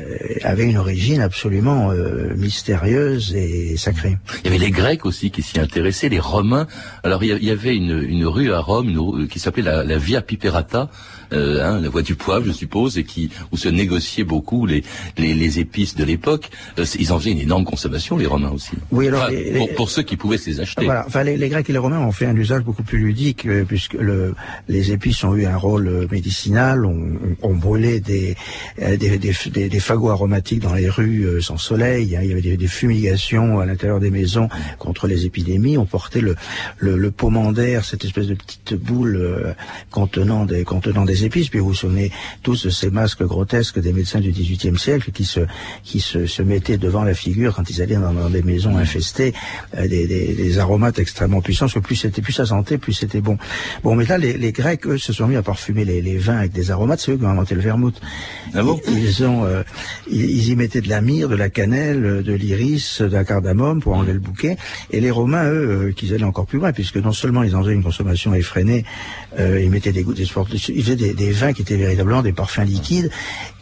euh, 0.00 0.16
avaient 0.42 0.55
une 0.64 0.78
origine 0.78 1.20
absolument 1.20 1.90
euh, 1.90 2.34
mystérieuse 2.36 3.34
et 3.34 3.76
sacrée. 3.76 4.18
Il 4.44 4.50
y 4.50 4.54
avait 4.54 4.64
les 4.64 4.70
Grecs 4.70 5.04
aussi 5.06 5.30
qui 5.30 5.42
s'y 5.42 5.60
intéressaient, 5.60 6.08
les 6.08 6.18
Romains. 6.18 6.66
Alors 7.02 7.22
il 7.24 7.44
y 7.44 7.50
avait 7.50 7.76
une, 7.76 8.26
rue 8.26 8.52
à 8.52 8.60
Rome 8.60 9.28
qui 9.28 9.38
s'appelait 9.38 9.62
la, 9.62 9.84
la 9.84 9.98
Via 9.98 10.20
Piperata 10.20 10.88
euh, 11.32 11.64
hein, 11.64 11.80
la 11.80 11.88
voie 11.88 12.02
du 12.02 12.14
poivre, 12.14 12.44
je 12.46 12.52
suppose, 12.52 12.98
et 12.98 13.04
qui 13.04 13.30
où 13.52 13.56
se 13.56 13.68
négociaient 13.68 14.24
beaucoup 14.24 14.66
les 14.66 14.82
les, 15.16 15.34
les 15.34 15.58
épices 15.58 15.94
de 15.94 16.04
l'époque. 16.04 16.50
Euh, 16.78 16.84
ils 16.98 17.12
en 17.12 17.18
faisaient 17.18 17.32
une 17.32 17.40
énorme 17.40 17.64
consommation, 17.64 18.16
les 18.16 18.26
Romains 18.26 18.50
aussi. 18.50 18.72
Oui, 18.90 19.08
alors 19.08 19.28
pour, 19.56 19.74
pour, 19.74 19.90
ceux 19.90 20.02
qui 20.02 20.16
pouvaient 20.16 20.38
se 20.38 20.50
les 20.50 20.60
acheter. 20.60 20.84
Voilà, 20.84 21.04
enfin 21.06 21.22
les, 21.22 21.48
Grecs 21.48 21.68
et 21.68 21.72
les 21.72 21.78
Romains 21.78 22.00
ont 22.00 22.12
fait 22.12 22.26
un 22.26 22.36
usage 22.36 22.62
beaucoup 22.62 22.82
plus 22.82 22.98
ludique 22.98 23.46
euh, 23.46 23.64
puisque 23.64 23.94
le, 23.94 24.34
les 24.68 24.92
épices 24.92 25.24
ont 25.24 25.34
eu 25.34 25.46
un 25.46 25.56
rôle 25.56 25.88
euh, 25.88 26.06
médicinal. 26.10 26.84
On, 26.84 27.18
on, 27.42 27.54
brûlait 27.54 28.00
des 28.00 28.36
des, 28.78 28.96
des, 29.18 29.68
des, 29.68 29.80
fagots 29.80 30.10
aromatiques 30.10 30.60
dans 30.60 30.74
les 30.74 30.88
rues 30.88 31.42
sans 31.42 31.56
soleil. 31.56 32.16
Hein, 32.16 32.20
il 32.22 32.28
y 32.28 32.32
avait 32.32 32.42
des, 32.42 32.56
des 32.56 32.68
fumigations 32.68 33.60
à 33.60 33.66
l'intérieur 33.66 33.98
des 33.98 34.10
maisons 34.10 34.48
contre 34.78 35.06
les 35.06 35.24
épidémies. 35.24 35.78
On 35.78 35.86
portait 35.86 36.20
le 36.20 36.36
le, 36.78 36.96
le 36.96 37.12
cette 37.82 38.04
espèce 38.04 38.26
de 38.26 38.34
petite 38.34 38.74
boule 38.74 39.54
contenant 39.90 40.44
des 40.44 40.64
contenant 40.64 41.04
des 41.04 41.15
épices, 41.24 41.48
puis 41.48 41.58
vous 41.58 41.68
vous 41.68 41.74
souvenez 41.74 42.10
tous 42.42 42.66
de 42.66 42.70
ces 42.70 42.90
masques 42.90 43.22
grotesques 43.22 43.80
des 43.80 43.92
médecins 43.92 44.20
du 44.20 44.30
XVIIIe 44.30 44.78
siècle 44.78 45.10
qui 45.12 45.24
se 45.24 45.40
qui 45.84 46.00
se, 46.00 46.26
se, 46.26 46.42
mettaient 46.42 46.78
devant 46.78 47.04
la 47.04 47.14
figure 47.14 47.54
quand 47.54 47.68
ils 47.70 47.82
allaient 47.82 47.96
dans, 47.96 48.30
des 48.30 48.42
maisons 48.42 48.76
infestées 48.76 49.34
euh, 49.76 49.88
des, 49.88 50.06
des, 50.06 50.34
des, 50.34 50.58
aromates 50.58 50.98
extrêmement 50.98 51.40
puissants, 51.40 51.66
parce 51.66 51.74
que 51.74 51.78
plus 51.80 51.96
c'était 51.96 52.22
plus 52.22 52.32
ça 52.32 52.46
sentait, 52.46 52.78
plus 52.78 52.92
c'était 52.92 53.20
bon. 53.20 53.38
Bon, 53.82 53.94
mais 53.94 54.04
là, 54.04 54.18
les, 54.18 54.34
les, 54.34 54.52
Grecs, 54.52 54.86
eux, 54.86 54.98
se 54.98 55.12
sont 55.12 55.26
mis 55.26 55.36
à 55.36 55.42
parfumer 55.42 55.84
les, 55.84 56.00
les 56.00 56.18
vins 56.18 56.38
avec 56.38 56.52
des 56.52 56.70
aromates. 56.70 57.00
C'est 57.00 57.12
eux 57.12 57.16
qui 57.16 57.24
ont 57.24 57.30
inventé 57.30 57.54
le 57.54 57.60
vermouth. 57.60 58.00
Ah 58.54 58.62
bon 58.62 58.80
ils, 58.88 59.24
ont, 59.24 59.44
euh, 59.44 59.62
ils, 60.10 60.48
y 60.48 60.56
mettaient 60.56 60.80
de 60.80 60.88
la 60.88 61.00
myrrhe, 61.00 61.28
de 61.28 61.36
la 61.36 61.50
cannelle, 61.50 62.22
de 62.22 62.32
l'iris, 62.32 63.00
de 63.00 63.06
la 63.06 63.24
cardamome 63.24 63.80
pour 63.80 63.94
enlever 63.94 64.12
le 64.12 64.18
bouquet. 64.18 64.56
Et 64.90 65.00
les 65.00 65.10
Romains, 65.10 65.48
eux, 65.50 65.88
euh, 65.88 65.92
qu'ils 65.92 66.14
allaient 66.14 66.24
encore 66.24 66.46
plus 66.46 66.58
loin, 66.58 66.72
puisque 66.72 66.96
non 66.96 67.12
seulement 67.12 67.42
ils 67.42 67.56
en 67.56 67.62
faisaient 67.62 67.74
une 67.74 67.82
consommation 67.82 68.34
effrénée, 68.34 68.84
ils 69.38 69.70
mettaient 69.70 69.92
des 69.92 70.02
gouttes, 70.02 70.18
ils 70.18 70.28
faisaient 70.28 70.96
des 70.96 71.06
des, 71.06 71.14
des, 71.14 71.30
vins 71.30 71.52
qui 71.52 71.62
étaient 71.62 71.76
véritablement 71.76 72.22
des 72.22 72.32
parfums 72.32 72.64
liquides. 72.64 73.10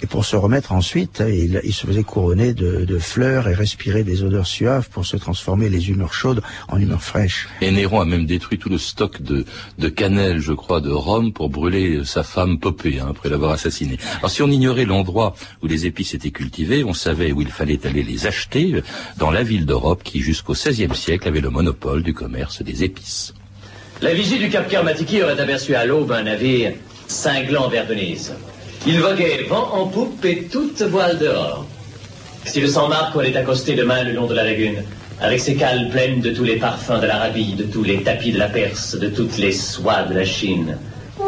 Et 0.03 0.07
pour 0.07 0.25
se 0.25 0.37
remettre 0.37 0.73
ensuite, 0.73 1.23
il, 1.27 1.61
il 1.65 1.73
se 1.73 1.87
faisait 1.87 2.03
couronner 2.03 2.55
de, 2.55 2.85
de, 2.85 2.99
fleurs 2.99 3.49
et 3.49 3.55
respirer 3.55 4.05
des 4.05 4.23
odeurs 4.23 4.47
suaves 4.47 4.89
pour 4.91 5.05
se 5.07 5.17
transformer 5.17 5.69
les 5.69 5.91
humeurs 5.91 6.15
chaudes 6.15 6.43
en 6.69 6.79
humeurs 6.79 7.03
fraîches. 7.03 7.49
Et 7.61 7.71
Néron 7.71 8.01
a 8.01 8.05
même 8.05 8.27
détruit 8.27 8.59
tout 8.59 8.69
le 8.69 8.79
stock 8.79 9.23
de, 9.23 9.45
de 9.79 9.89
cannelle, 9.89 10.41
je 10.41 10.53
crois, 10.53 10.81
de 10.81 10.91
Rome 10.91 11.33
pour 11.33 11.51
brûler 11.51 12.03
sa 12.05 12.23
femme 12.23 12.59
Popée 12.59 13.01
hein, 13.01 13.09
après 13.11 13.29
l'avoir 13.29 13.53
assassinée. 13.53 13.99
Alors 14.19 14.31
si 14.31 14.43
on 14.43 14.49
ignorait 14.49 14.85
l'endroit 14.85 15.35
où 15.63 15.67
les 15.67 15.87
épices 15.87 16.15
étaient 16.15 16.31
cultivées, 16.31 16.85
on 16.85 16.95
savait 16.95 17.33
où 17.33 17.41
il 17.41 17.49
fallait 17.49 17.85
aller 17.87 18.03
les 18.03 18.27
acheter 18.27 18.83
dans 19.19 19.31
la 19.31 19.43
ville 19.43 19.67
d'Europe 19.67 20.03
qui 20.03 20.21
jusqu'au 20.21 20.53
XVIe 20.53 20.95
siècle 20.95 21.29
avait 21.29 21.41
le 21.41 21.51
monopole 21.51 22.03
du 22.03 22.15
commerce 22.15 22.63
des 22.63 22.85
épices. 22.85 23.35
La 24.05 24.13
vigie 24.13 24.39
du 24.39 24.51
Cap 24.51 24.69
Kermatiki 24.69 25.23
aurait 25.23 25.41
aperçu 25.41 25.75
à 25.75 25.87
l'aube 25.87 26.13
un 26.13 26.25
navire 26.25 26.73
cinglant 27.09 27.69
vers 27.69 27.87
Venise. 27.87 28.35
Il 28.87 29.01
voguait 29.01 29.45
vent 29.49 29.71
en 29.73 29.87
poupe 29.87 30.23
et 30.27 30.43
toute 30.43 30.83
voile 30.83 31.17
dehors. 31.17 31.65
Si 32.45 32.61
le 32.61 32.69
San 32.69 32.91
Marco 32.91 33.21
allait 33.21 33.35
accoster 33.35 33.75
demain 33.75 34.05
le 34.05 34.13
long 34.13 34.27
de 34.27 34.35
la 34.35 34.45
lagune, 34.45 34.85
avec 35.23 35.41
ses 35.41 35.55
cales 35.55 35.89
pleines 35.89 36.21
de 36.21 36.33
tous 36.33 36.45
les 36.45 36.57
parfums 36.57 37.01
de 37.01 37.07
l'Arabie, 37.07 37.55
de 37.55 37.63
tous 37.63 37.83
les 37.83 38.03
tapis 38.03 38.33
de 38.33 38.39
la 38.39 38.49
Perse, 38.49 38.95
de 38.95 39.09
toutes 39.09 39.39
les 39.39 39.53
soies 39.53 40.03
de 40.03 40.13
la 40.13 40.27
Chine. 40.27 40.77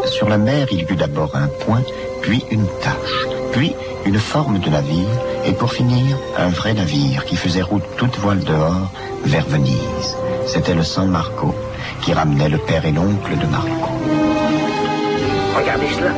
Sur 0.05 0.29
la 0.29 0.37
mer, 0.37 0.67
il 0.71 0.85
vit 0.85 0.97
d'abord 0.97 1.35
un 1.35 1.49
point, 1.65 1.83
puis 2.21 2.43
une 2.51 2.67
tache, 2.83 3.27
puis 3.53 3.73
une 4.05 4.19
forme 4.19 4.59
de 4.59 4.69
navire, 4.69 5.19
et 5.47 5.53
pour 5.53 5.73
finir, 5.73 6.19
un 6.37 6.51
vrai 6.51 6.75
navire 6.75 7.25
qui 7.25 7.37
faisait 7.37 7.63
route 7.63 7.85
toute 7.97 8.17
voile 8.19 8.41
dehors 8.41 8.93
vers 9.25 9.47
Venise. 9.47 10.15
C'était 10.47 10.75
le 10.75 10.83
San 10.83 11.09
Marco, 11.09 11.55
qui 12.03 12.13
ramenait 12.13 12.49
le 12.49 12.59
père 12.59 12.85
et 12.85 12.93
l'oncle 12.93 13.37
de 13.37 13.47
Marco. 13.47 13.91
Regardez 15.57 15.87
cela. 15.99 16.13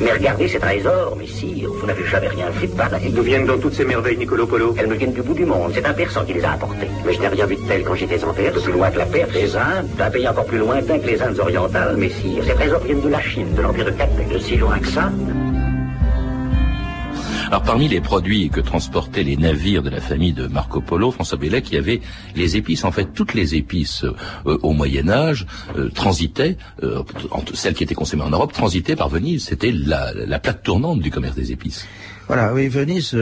Mais 0.00 0.12
regardez 0.12 0.48
ces 0.48 0.58
trésors, 0.58 1.16
messire, 1.16 1.70
vous 1.72 1.86
n'avez 1.86 2.04
jamais 2.04 2.28
rien 2.28 2.50
fait 2.52 2.66
de 2.66 2.72
pareil. 2.72 3.10
D'où 3.10 3.22
viennent 3.22 3.46
donc 3.46 3.60
toutes 3.60 3.74
ces 3.74 3.84
merveilles, 3.84 4.18
Nicolo 4.18 4.46
Polo 4.46 4.74
Elles 4.76 4.88
me 4.88 4.96
viennent 4.96 5.12
du 5.12 5.22
bout 5.22 5.34
du 5.34 5.46
monde. 5.46 5.70
C'est 5.74 5.86
un 5.86 5.92
Persan 5.92 6.24
qui 6.24 6.34
les 6.34 6.44
a 6.44 6.52
apportées. 6.52 6.88
Mais 7.06 7.14
je 7.14 7.20
n'ai 7.20 7.28
rien 7.28 7.46
vu 7.46 7.56
de 7.56 7.62
tel 7.62 7.84
quand 7.84 7.94
j'étais 7.94 8.22
en 8.24 8.32
Perse, 8.34 8.62
plus 8.62 8.72
loin 8.72 8.90
que 8.90 8.98
la 8.98 9.06
Perse, 9.06 9.32
les 9.32 9.56
Indes, 9.56 9.88
d'un 9.96 10.10
pays 10.10 10.28
encore 10.28 10.46
plus 10.46 10.58
lointain 10.58 10.98
que 10.98 11.06
les 11.06 11.22
Indes 11.22 11.38
orientales, 11.38 11.96
messire. 11.96 12.44
Ces 12.44 12.54
trésors 12.54 12.80
viennent 12.80 13.00
de 13.00 13.08
la 13.08 13.20
Chine, 13.20 13.54
de 13.54 13.62
l'Empire 13.62 13.84
de 13.86 13.90
Cathay, 13.92 14.24
de 14.30 14.38
si 14.38 14.56
loin 14.56 14.78
que 14.78 14.88
ça. 14.88 15.10
Alors 17.54 17.62
parmi 17.62 17.86
les 17.86 18.00
produits 18.00 18.50
que 18.50 18.60
transportaient 18.60 19.22
les 19.22 19.36
navires 19.36 19.84
de 19.84 19.88
la 19.88 20.00
famille 20.00 20.32
de 20.32 20.48
Marco 20.48 20.80
Polo, 20.80 21.12
François 21.12 21.38
Bellec, 21.38 21.70
il 21.70 21.76
y 21.76 21.78
avait 21.78 22.00
les 22.34 22.56
épices. 22.56 22.82
En 22.82 22.90
fait, 22.90 23.14
toutes 23.14 23.32
les 23.32 23.54
épices 23.54 24.02
euh, 24.02 24.58
au 24.62 24.72
Moyen 24.72 25.08
Âge 25.08 25.46
euh, 25.78 25.88
transitaient, 25.88 26.56
euh, 26.82 27.04
celles 27.52 27.74
qui 27.74 27.84
étaient 27.84 27.94
consommées 27.94 28.24
en 28.24 28.30
Europe, 28.30 28.52
transitaient 28.52 28.96
par 28.96 29.08
Venise. 29.08 29.44
C'était 29.44 29.70
la, 29.70 30.12
la, 30.12 30.40
plaque 30.40 30.64
tournante 30.64 30.98
du 30.98 31.12
commerce 31.12 31.36
des 31.36 31.52
épices. 31.52 31.86
Voilà, 32.26 32.52
oui, 32.52 32.66
Venise, 32.66 33.16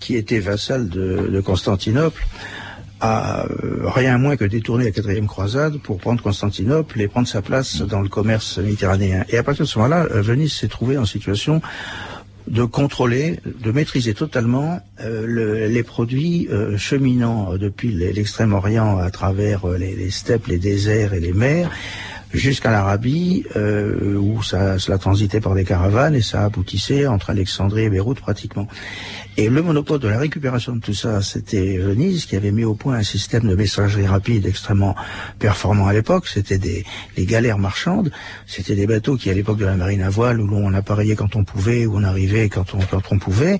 qui 0.00 0.16
était 0.16 0.40
vassale 0.40 0.90
de, 0.90 1.30
de 1.32 1.40
Constantinople, 1.40 2.26
a 3.00 3.46
rien 3.84 4.18
moins 4.18 4.36
que 4.36 4.44
détourné 4.44 4.84
la 4.84 4.90
quatrième 4.90 5.26
croisade 5.26 5.78
pour 5.78 5.96
prendre 5.96 6.22
Constantinople 6.22 7.00
et 7.00 7.08
prendre 7.08 7.26
sa 7.26 7.40
place 7.40 7.80
dans 7.80 8.02
le 8.02 8.10
commerce 8.10 8.58
méditerranéen. 8.58 9.24
Et 9.30 9.38
à 9.38 9.42
partir 9.42 9.64
de 9.64 9.70
ce 9.70 9.78
moment-là, 9.78 10.06
Venise 10.10 10.52
s'est 10.52 10.68
trouvée 10.68 10.98
en 10.98 11.06
situation 11.06 11.62
de 12.46 12.64
contrôler, 12.64 13.40
de 13.44 13.72
maîtriser 13.72 14.14
totalement 14.14 14.80
euh, 15.00 15.24
le, 15.26 15.66
les 15.66 15.82
produits 15.82 16.48
euh, 16.50 16.76
cheminant 16.76 17.56
depuis 17.56 17.90
l'extrême-orient 17.92 18.98
à 18.98 19.10
travers 19.10 19.66
les, 19.66 19.94
les, 19.94 20.10
steppes, 20.10 20.46
les 20.46 20.58
déserts 20.58 21.14
et 21.14 21.20
les 21.20 21.32
mers 21.32 21.70
jusqu'à 22.32 22.70
l'Arabie, 22.70 23.44
euh, 23.56 24.16
où 24.16 24.42
ça, 24.42 24.78
cela 24.78 24.98
transitait 24.98 25.40
par 25.40 25.54
des 25.54 25.64
caravanes 25.64 26.14
et 26.14 26.22
ça 26.22 26.44
aboutissait 26.44 27.06
entre 27.06 27.30
Alexandrie 27.30 27.84
et 27.84 27.90
Beyrouth 27.90 28.20
pratiquement. 28.20 28.68
Et 29.38 29.50
le 29.50 29.62
monopole 29.62 30.00
de 30.00 30.08
la 30.08 30.18
récupération 30.18 30.74
de 30.74 30.80
tout 30.80 30.94
ça, 30.94 31.20
c'était 31.20 31.76
Venise 31.76 32.24
qui 32.24 32.36
avait 32.36 32.52
mis 32.52 32.64
au 32.64 32.74
point 32.74 32.94
un 32.94 33.02
système 33.02 33.46
de 33.46 33.54
messagerie 33.54 34.06
rapide 34.06 34.46
extrêmement 34.46 34.94
performant 35.38 35.86
à 35.86 35.92
l'époque. 35.92 36.26
C'était 36.26 36.58
des 36.58 36.84
galères 37.18 37.58
marchandes, 37.58 38.10
c'était 38.46 38.74
des 38.74 38.86
bateaux 38.86 39.16
qui 39.16 39.28
à 39.28 39.34
l'époque 39.34 39.58
de 39.58 39.66
la 39.66 39.76
marine 39.76 40.02
à 40.02 40.08
voile 40.08 40.40
où 40.40 40.46
l'on 40.46 40.72
appareillait 40.72 41.16
quand 41.16 41.36
on 41.36 41.44
pouvait, 41.44 41.84
où 41.84 41.96
on 41.96 42.04
arrivait 42.04 42.48
quand 42.48 42.74
on 42.74 42.78
quand 42.78 43.12
on 43.12 43.18
pouvait. 43.18 43.58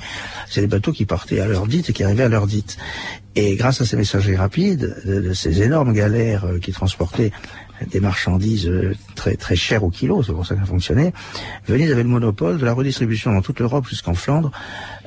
C'est 0.49 0.63
des 0.63 0.67
bateaux 0.67 0.93
qui 0.93 1.05
partaient 1.05 1.41
à 1.41 1.47
l'heure 1.47 1.67
dite 1.67 1.91
et 1.91 1.93
qui 1.93 2.05
arrivaient 2.05 2.25
à 2.25 2.29
l'heure 2.29 2.47
dite. 2.47 2.79
Et 3.35 3.55
grâce 3.57 3.83
à 3.83 3.85
ces 3.85 3.99
messageries 3.99 4.37
rapides, 4.37 4.97
de, 5.05 5.21
de 5.21 5.33
ces 5.35 5.61
énormes 5.61 5.93
galères 5.93 6.47
euh, 6.47 6.59
qui 6.59 6.73
transportaient 6.73 7.33
des 7.91 8.01
marchandises 8.01 8.67
euh, 8.67 8.95
très 9.15 9.37
très 9.37 9.57
chères 9.57 9.85
au 9.85 9.91
kilo, 9.91 10.23
c'est 10.23 10.33
pour 10.33 10.47
ça 10.47 10.55
que 10.55 10.61
ça 10.61 10.67
fonctionnait. 10.67 11.13
Venise 11.67 11.93
avait 11.93 12.03
le 12.03 12.09
monopole 12.09 12.59
de 12.59 12.65
la 12.65 12.73
redistribution 12.73 13.33
dans 13.33 13.43
toute 13.43 13.61
l'Europe 13.61 13.87
jusqu'en 13.89 14.15
Flandre 14.15 14.51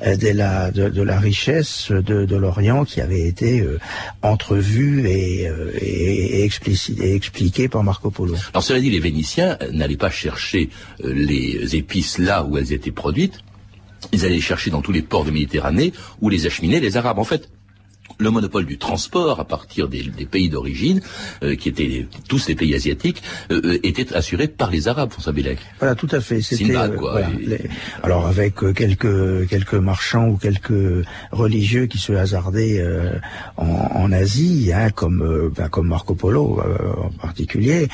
euh, 0.06 0.16
de, 0.16 0.28
la, 0.28 0.70
de, 0.70 1.02
la 1.02 1.18
richesse 1.18 1.90
de, 1.90 2.24
de 2.24 2.36
l'Orient 2.36 2.84
qui 2.84 3.00
avait 3.00 3.26
été 3.26 3.60
euh, 3.60 3.78
entrevue 4.22 5.06
et, 5.08 5.48
euh, 5.48 5.72
et, 5.80 6.44
expliquée 6.44 7.68
par 7.68 7.82
Marco 7.82 8.10
Polo. 8.10 8.34
Alors 8.52 8.62
cela 8.62 8.80
dit, 8.80 8.90
les 8.90 9.00
Vénitiens 9.00 9.58
n'allaient 9.72 9.96
pas 9.96 10.10
chercher 10.10 10.70
les 11.04 11.76
épices 11.76 12.18
là 12.18 12.44
où 12.44 12.56
elles 12.56 12.72
étaient 12.72 12.90
produites, 12.90 13.40
ils 14.12 14.24
allaient 14.24 14.40
chercher 14.40 14.70
dans 14.70 14.80
tous 14.80 14.92
les 14.92 15.02
ports 15.02 15.24
de 15.24 15.30
Méditerranée 15.30 15.92
où 16.20 16.28
les 16.28 16.46
acheminaient 16.46 16.80
les 16.80 16.96
Arabes. 16.96 17.18
En 17.18 17.24
fait, 17.24 17.48
le 18.18 18.30
monopole 18.30 18.66
du 18.66 18.78
transport 18.78 19.40
à 19.40 19.44
partir 19.44 19.88
des, 19.88 20.02
des 20.02 20.26
pays 20.26 20.48
d'origine, 20.48 21.00
euh, 21.42 21.54
qui 21.56 21.68
étaient 21.68 22.06
tous 22.28 22.48
les 22.48 22.54
pays 22.54 22.74
asiatiques, 22.74 23.22
euh, 23.50 23.60
euh, 23.64 23.78
était 23.82 24.14
assuré 24.14 24.48
par 24.48 24.70
les 24.70 24.88
Arabes, 24.88 25.10
François 25.10 25.32
Bellec. 25.32 25.58
Voilà, 25.78 25.94
tout 25.94 26.08
à 26.10 26.20
fait. 26.20 26.40
C'était, 26.40 26.76
euh, 26.76 26.96
voilà, 26.98 27.28
les... 27.38 27.60
Alors 28.02 28.26
avec 28.26 28.54
quelques 28.74 29.48
quelques 29.48 29.74
marchands 29.74 30.28
ou 30.28 30.36
quelques 30.36 31.04
religieux 31.32 31.86
qui 31.86 31.98
se 31.98 32.12
hasardaient 32.12 32.84
en, 33.56 33.66
en, 33.66 34.12
Asie, 34.12 34.72
hein, 34.74 34.90
comme 34.90 35.50
ben, 35.56 35.68
comme 35.68 35.88
Marco 35.88 36.14
Polo 36.14 36.60
en 36.98 37.10
particulier. 37.20 37.88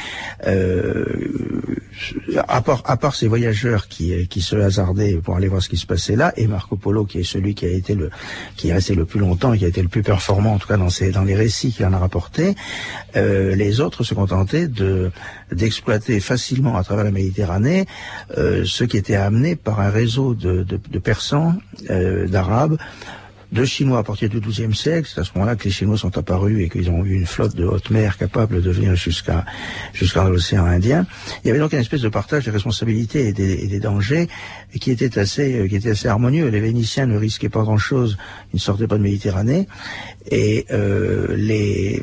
à 2.48 2.60
part 2.62 2.82
à 2.86 2.96
part 2.96 3.14
ces 3.14 3.28
voyageurs 3.28 3.88
qui 3.88 4.26
qui 4.28 4.40
se 4.40 4.56
hasardaient 4.56 5.16
pour 5.16 5.36
aller 5.36 5.48
voir 5.48 5.62
ce 5.62 5.68
qui 5.68 5.76
se 5.76 5.86
passait 5.86 6.16
là, 6.16 6.32
et 6.36 6.46
Marco 6.46 6.76
Polo 6.76 7.04
qui 7.04 7.18
est 7.18 7.24
celui 7.24 7.54
qui 7.54 7.66
a 7.66 7.70
été 7.70 7.94
le 7.94 8.10
qui 8.56 8.68
est 8.68 8.72
resté 8.72 8.94
le 8.94 9.04
plus 9.04 9.20
longtemps 9.20 9.52
et 9.52 9.58
qui 9.58 9.64
a 9.64 9.68
été 9.68 9.82
le 9.82 9.88
plus 9.88 10.02
performant, 10.06 10.54
en 10.54 10.58
tout 10.58 10.68
cas 10.68 10.76
dans, 10.76 11.24
les 11.24 11.34
récits 11.34 11.72
qu'il 11.72 11.84
en 11.84 11.92
a 11.92 11.98
rapportés, 11.98 12.54
euh, 13.16 13.56
les 13.56 13.80
autres 13.80 14.04
se 14.04 14.14
contentaient 14.14 14.68
de 14.68 15.10
d'exploiter 15.50 16.20
facilement 16.20 16.76
à 16.76 16.84
travers 16.84 17.04
la 17.04 17.10
Méditerranée 17.10 17.86
euh, 18.38 18.64
ce 18.64 18.84
qui 18.84 18.96
était 18.96 19.16
amené 19.16 19.56
par 19.56 19.80
un 19.80 19.90
réseau 19.90 20.34
de, 20.34 20.62
de, 20.62 20.78
de 20.90 20.98
persans, 20.98 21.54
euh, 21.90 22.28
d'arabes, 22.28 22.78
de 23.52 23.64
Chinois 23.64 23.98
à 23.98 24.02
partir 24.02 24.28
du 24.28 24.40
XIIe 24.40 24.74
siècle. 24.74 25.08
C'est 25.12 25.20
à 25.20 25.24
ce 25.24 25.30
moment-là 25.34 25.56
que 25.56 25.64
les 25.64 25.70
Chinois 25.70 25.96
sont 25.96 26.16
apparus 26.18 26.64
et 26.64 26.68
qu'ils 26.68 26.90
ont 26.90 27.04
eu 27.04 27.14
une 27.14 27.26
flotte 27.26 27.54
de 27.54 27.64
haute 27.64 27.90
mer 27.90 28.16
capable 28.18 28.62
de 28.62 28.70
venir 28.70 28.94
jusqu'à 28.96 29.44
l'océan 30.28 30.64
Indien. 30.64 31.06
Il 31.44 31.48
y 31.48 31.50
avait 31.50 31.60
donc 31.60 31.72
une 31.72 31.80
espèce 31.80 32.00
de 32.00 32.08
partage 32.08 32.44
des 32.44 32.50
responsabilités 32.50 33.28
et 33.28 33.32
des, 33.32 33.80
dangers 33.80 34.28
qui 34.80 34.90
était 34.90 35.18
assez 35.18 35.66
qui 35.68 35.76
était 35.76 35.90
assez 35.90 36.08
harmonieux. 36.08 36.48
Les 36.48 36.60
Vénitiens 36.60 37.06
ne 37.06 37.16
risquaient 37.16 37.48
pas 37.48 37.62
grand-chose, 37.62 38.16
ils 38.52 38.56
ne 38.56 38.60
sortaient 38.60 38.86
pas 38.86 38.96
de 38.96 39.02
Méditerranée, 39.02 39.68
et 40.30 40.66
euh, 40.70 41.34
les 41.36 42.02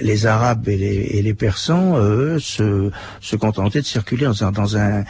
les 0.00 0.26
Arabes 0.26 0.68
et 0.68 0.76
les, 1.22 1.34
Persans 1.34 1.98
eux 1.98 2.38
se 2.38 2.90
se 3.20 3.36
contentaient 3.36 3.80
de 3.80 3.86
circuler 3.86 4.24
dans 4.24 4.44
un 4.44 4.50
dans 4.50 4.76
un 4.76 5.04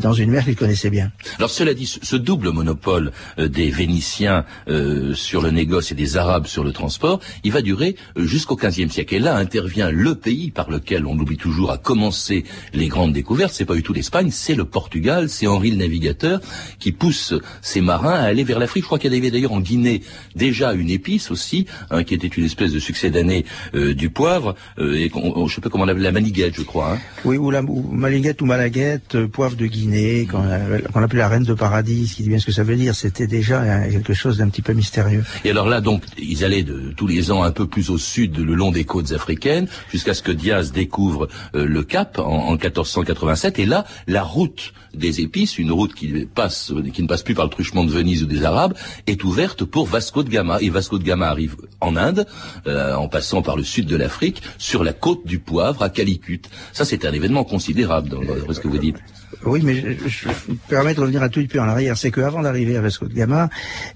dans 0.00 0.12
une 0.12 0.30
mer 0.30 0.44
qu'ils 0.44 0.56
connaissaient 0.56 0.90
bien. 0.90 1.12
Alors 1.38 1.50
cela 1.50 1.74
dit, 1.74 1.86
ce 1.86 2.16
double 2.16 2.50
monopole 2.50 3.12
des 3.36 3.70
Vénitiens 3.70 4.44
euh, 4.68 5.14
sur 5.18 5.42
le 5.42 5.50
négoce 5.50 5.92
et 5.92 5.94
des 5.94 6.16
Arabes 6.16 6.46
sur 6.46 6.64
le 6.64 6.72
transport, 6.72 7.20
il 7.44 7.52
va 7.52 7.62
durer 7.62 7.96
jusqu'au 8.16 8.56
XVe 8.56 8.90
siècle. 8.90 9.14
Et 9.14 9.18
là 9.18 9.36
intervient 9.36 9.90
le 9.90 10.14
pays 10.14 10.50
par 10.50 10.70
lequel 10.70 11.06
on 11.06 11.18
oublie 11.18 11.36
toujours 11.36 11.70
à 11.70 11.78
commencer 11.78 12.44
les 12.72 12.88
grandes 12.88 13.12
découvertes. 13.12 13.52
C'est 13.54 13.64
pas 13.64 13.74
du 13.74 13.82
tout 13.82 13.92
l'Espagne, 13.92 14.30
c'est 14.30 14.54
le 14.54 14.64
Portugal, 14.64 15.28
c'est 15.28 15.46
Henri 15.46 15.70
le 15.70 15.76
Navigateur 15.76 16.40
qui 16.78 16.92
pousse 16.92 17.34
ses 17.62 17.80
marins 17.80 18.14
à 18.14 18.22
aller 18.22 18.44
vers 18.44 18.58
l'Afrique. 18.58 18.84
Je 18.84 18.86
crois 18.86 18.98
qu'il 18.98 19.12
y 19.12 19.16
avait 19.16 19.30
d'ailleurs 19.30 19.52
en 19.52 19.60
Guinée 19.60 20.02
déjà 20.36 20.72
une 20.72 20.90
épice 20.90 21.30
aussi, 21.30 21.66
hein, 21.90 22.04
qui 22.04 22.14
était 22.14 22.26
une 22.26 22.44
espèce 22.44 22.72
de 22.72 22.78
succès 22.78 23.10
d'année 23.10 23.44
euh, 23.74 23.94
du 23.94 24.10
poivre, 24.10 24.54
euh, 24.78 24.94
et 24.94 25.10
on, 25.14 25.46
je 25.46 25.54
sais 25.54 25.60
pas 25.60 25.68
comment 25.68 25.84
on 25.84 25.86
l'appelle, 25.86 26.02
la 26.02 26.12
maniguette, 26.12 26.54
je 26.54 26.62
crois. 26.62 26.94
Hein. 26.94 26.98
Oui, 27.24 27.36
ou 27.36 27.50
la 27.50 27.62
ou 27.62 27.82
maniguette 27.92 28.40
ou 28.42 28.46
malaguette, 28.46 29.14
euh, 29.14 29.28
poivre 29.28 29.56
de 29.56 29.66
Guinée, 29.66 30.26
qu'on 30.30 30.42
qu 30.42 31.04
appelait 31.04 31.18
la 31.18 31.28
reine 31.28 31.44
de 31.44 31.54
paradis, 31.54 32.12
qui 32.14 32.22
dit 32.22 32.28
bien 32.28 32.38
ce 32.38 32.46
que 32.46 32.52
ça 32.52 32.62
veut 32.62 32.76
dire. 32.76 32.94
C'était 32.94 33.26
déjà 33.26 33.88
quelque 33.88 34.14
chose 34.14 34.38
d'un 34.38 34.48
petit 34.48 34.62
peu 34.62 34.72
mystérieux. 34.72 35.07
Et 35.44 35.50
alors 35.50 35.68
là, 35.68 35.80
donc, 35.80 36.02
ils 36.18 36.44
allaient 36.44 36.62
de, 36.62 36.92
tous 36.96 37.06
les 37.06 37.30
ans 37.30 37.42
un 37.42 37.50
peu 37.50 37.66
plus 37.66 37.90
au 37.90 37.98
sud, 37.98 38.38
le 38.38 38.54
long 38.54 38.70
des 38.70 38.84
côtes 38.84 39.12
africaines, 39.12 39.68
jusqu'à 39.90 40.14
ce 40.14 40.22
que 40.22 40.32
Diaz 40.32 40.72
découvre 40.72 41.28
euh, 41.54 41.64
le 41.64 41.82
Cap 41.82 42.18
en, 42.18 42.48
en 42.48 42.52
1487. 42.52 43.58
Et 43.58 43.66
là, 43.66 43.84
la 44.06 44.22
route 44.22 44.72
des 44.94 45.20
épices, 45.20 45.58
une 45.58 45.70
route 45.70 45.94
qui 45.94 46.26
passe, 46.26 46.72
qui 46.92 47.02
ne 47.02 47.06
passe 47.06 47.22
plus 47.22 47.34
par 47.34 47.44
le 47.44 47.50
truchement 47.50 47.84
de 47.84 47.90
Venise 47.90 48.22
ou 48.22 48.26
des 48.26 48.44
Arabes, 48.44 48.74
est 49.06 49.22
ouverte 49.24 49.64
pour 49.64 49.86
Vasco 49.86 50.22
de 50.22 50.28
Gama. 50.28 50.58
Et 50.60 50.70
Vasco 50.70 50.98
de 50.98 51.04
Gama 51.04 51.28
arrive 51.28 51.56
en 51.80 51.96
Inde, 51.96 52.26
euh, 52.66 52.94
en 52.94 53.08
passant 53.08 53.42
par 53.42 53.56
le 53.56 53.64
sud 53.64 53.86
de 53.86 53.96
l'Afrique, 53.96 54.42
sur 54.58 54.84
la 54.84 54.92
côte 54.92 55.26
du 55.26 55.38
Poivre, 55.38 55.82
à 55.82 55.90
Calicut. 55.90 56.42
Ça, 56.72 56.84
c'est 56.84 57.04
un 57.04 57.12
événement 57.12 57.44
considérable 57.44 58.08
dans, 58.08 58.20
dans 58.20 58.52
ce 58.52 58.60
que 58.60 58.68
vous 58.68 58.78
dites. 58.78 58.96
Oui, 59.44 59.60
mais 59.62 59.96
je, 60.06 60.28
me 60.28 60.56
permets 60.68 60.94
de 60.94 61.00
revenir 61.00 61.22
un 61.22 61.28
tout 61.28 61.40
petit 61.40 61.48
peu 61.48 61.60
en 61.60 61.68
arrière. 61.68 61.96
C'est 61.96 62.10
qu'avant 62.10 62.42
d'arriver 62.42 62.76
à 62.76 62.80
Vasco 62.80 63.06
de 63.06 63.14
Gama, 63.14 63.48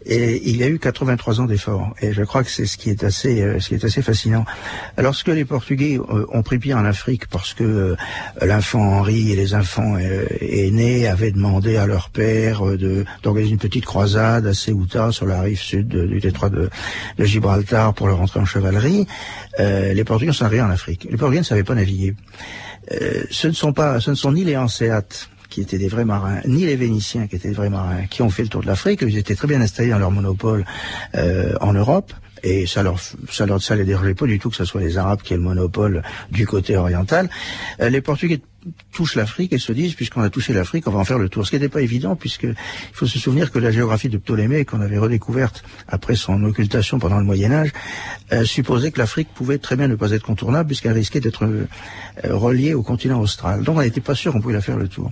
il 0.06 0.56
y 0.56 0.62
a 0.62 0.68
eu 0.68 0.78
83 0.78 1.40
ans 1.40 1.44
d'efforts. 1.46 1.94
Et 2.00 2.12
je 2.12 2.22
crois 2.22 2.44
que 2.44 2.50
c'est 2.50 2.66
ce 2.66 2.78
qui 2.78 2.90
est 2.90 3.02
assez, 3.02 3.42
euh, 3.42 3.58
fascinant. 4.02 4.44
Lorsque 4.98 5.28
les 5.28 5.44
Portugais 5.44 5.98
euh, 5.98 6.26
ont 6.32 6.42
pris 6.42 6.58
pied 6.58 6.74
en 6.74 6.84
Afrique 6.84 7.26
parce 7.26 7.54
que 7.54 7.64
euh, 7.64 7.96
l'enfant 8.40 8.98
Henri 8.98 9.32
et 9.32 9.36
les 9.36 9.54
enfants 9.54 9.96
aînés 10.40 11.08
avaient 11.08 11.32
demandé 11.32 11.76
à 11.76 11.86
leur 11.86 12.10
père 12.10 12.62
d'organiser 13.22 13.52
une 13.52 13.58
petite 13.58 13.84
croisade 13.84 14.46
à 14.46 14.54
Ceuta 14.54 15.10
sur 15.12 15.26
la 15.26 15.40
rive 15.40 15.60
sud 15.60 15.88
du 15.88 16.20
détroit 16.20 16.50
de, 16.50 16.70
Gibraltar 17.18 17.94
pour 17.94 18.06
leur 18.08 18.18
rentrer 18.18 18.40
en 18.40 18.44
chevalerie, 18.44 19.06
les 19.58 20.04
Portugais 20.04 20.32
sont 20.32 20.44
arrivés 20.44 20.62
en 20.62 20.70
Afrique. 20.70 21.06
Les 21.10 21.16
Portugais 21.16 21.40
ne 21.40 21.44
savaient 21.44 21.64
pas 21.64 21.74
naviguer. 21.74 22.14
ce 23.30 23.48
ne 23.48 23.52
sont 23.52 23.72
pas, 23.72 24.00
ce 24.00 24.10
ne 24.10 24.16
sont 24.16 24.32
ni 24.32 24.44
les 24.44 24.56
Hanséates 24.56 25.28
qui 25.52 25.60
étaient 25.60 25.78
des 25.78 25.88
vrais 25.88 26.06
marins, 26.06 26.40
ni 26.46 26.64
les 26.64 26.76
Vénitiens 26.76 27.26
qui 27.26 27.36
étaient 27.36 27.48
des 27.48 27.54
vrais 27.54 27.68
marins, 27.68 28.06
qui 28.08 28.22
ont 28.22 28.30
fait 28.30 28.42
le 28.42 28.48
tour 28.48 28.62
de 28.62 28.66
l'Afrique. 28.66 29.00
Ils 29.02 29.18
étaient 29.18 29.34
très 29.34 29.46
bien 29.46 29.60
installés 29.60 29.90
dans 29.90 29.98
leur 29.98 30.10
monopole 30.10 30.64
euh, 31.14 31.54
en 31.60 31.74
Europe. 31.74 32.12
Et 32.42 32.66
ça 32.66 32.82
leur, 32.82 32.98
ça 33.30 33.44
leur, 33.46 33.60
les 33.76 33.84
dérangeait 33.84 34.14
pas 34.14 34.26
du 34.26 34.38
tout 34.38 34.50
que 34.50 34.56
ce 34.56 34.64
soit 34.64 34.80
les 34.80 34.96
Arabes 34.96 35.20
qui 35.22 35.34
aient 35.34 35.36
le 35.36 35.42
monopole 35.42 36.02
du 36.30 36.46
côté 36.46 36.76
oriental. 36.76 37.28
Euh, 37.80 37.90
les 37.90 38.00
Portugais 38.00 38.40
touchent 38.92 39.16
l'Afrique 39.16 39.52
et 39.52 39.58
se 39.58 39.72
disent, 39.72 39.94
puisqu'on 39.94 40.22
a 40.22 40.30
touché 40.30 40.52
l'Afrique, 40.52 40.86
on 40.86 40.90
va 40.90 41.00
en 41.00 41.04
faire 41.04 41.18
le 41.18 41.28
tour. 41.28 41.44
Ce 41.44 41.50
qui 41.50 41.56
n'était 41.56 41.68
pas 41.68 41.80
évident, 41.80 42.16
puisque 42.16 42.44
il 42.44 42.56
faut 42.92 43.06
se 43.06 43.18
souvenir 43.18 43.50
que 43.50 43.58
la 43.58 43.70
géographie 43.70 44.08
de 44.08 44.18
Ptolémée, 44.18 44.64
qu'on 44.64 44.80
avait 44.80 44.98
redécouverte 44.98 45.64
après 45.88 46.16
son 46.16 46.42
occultation 46.44 46.98
pendant 46.98 47.18
le 47.18 47.24
Moyen 47.24 47.52
Âge, 47.52 47.72
euh, 48.32 48.44
supposait 48.44 48.90
que 48.90 48.98
l'Afrique 48.98 49.28
pouvait 49.34 49.58
très 49.58 49.76
bien 49.76 49.88
ne 49.88 49.94
pas 49.94 50.12
être 50.12 50.24
contournable, 50.24 50.68
puisqu'elle 50.68 50.92
risquait 50.92 51.20
d'être 51.20 51.44
euh, 51.44 51.66
reliée 52.24 52.74
au 52.74 52.82
continent 52.82 53.20
austral. 53.20 53.62
Donc 53.62 53.78
on 53.78 53.82
n'était 53.82 54.00
pas 54.00 54.14
sûr 54.14 54.32
qu'on 54.32 54.40
pouvait 54.40 54.54
la 54.54 54.60
faire 54.60 54.76
le 54.76 54.88
tour. 54.88 55.10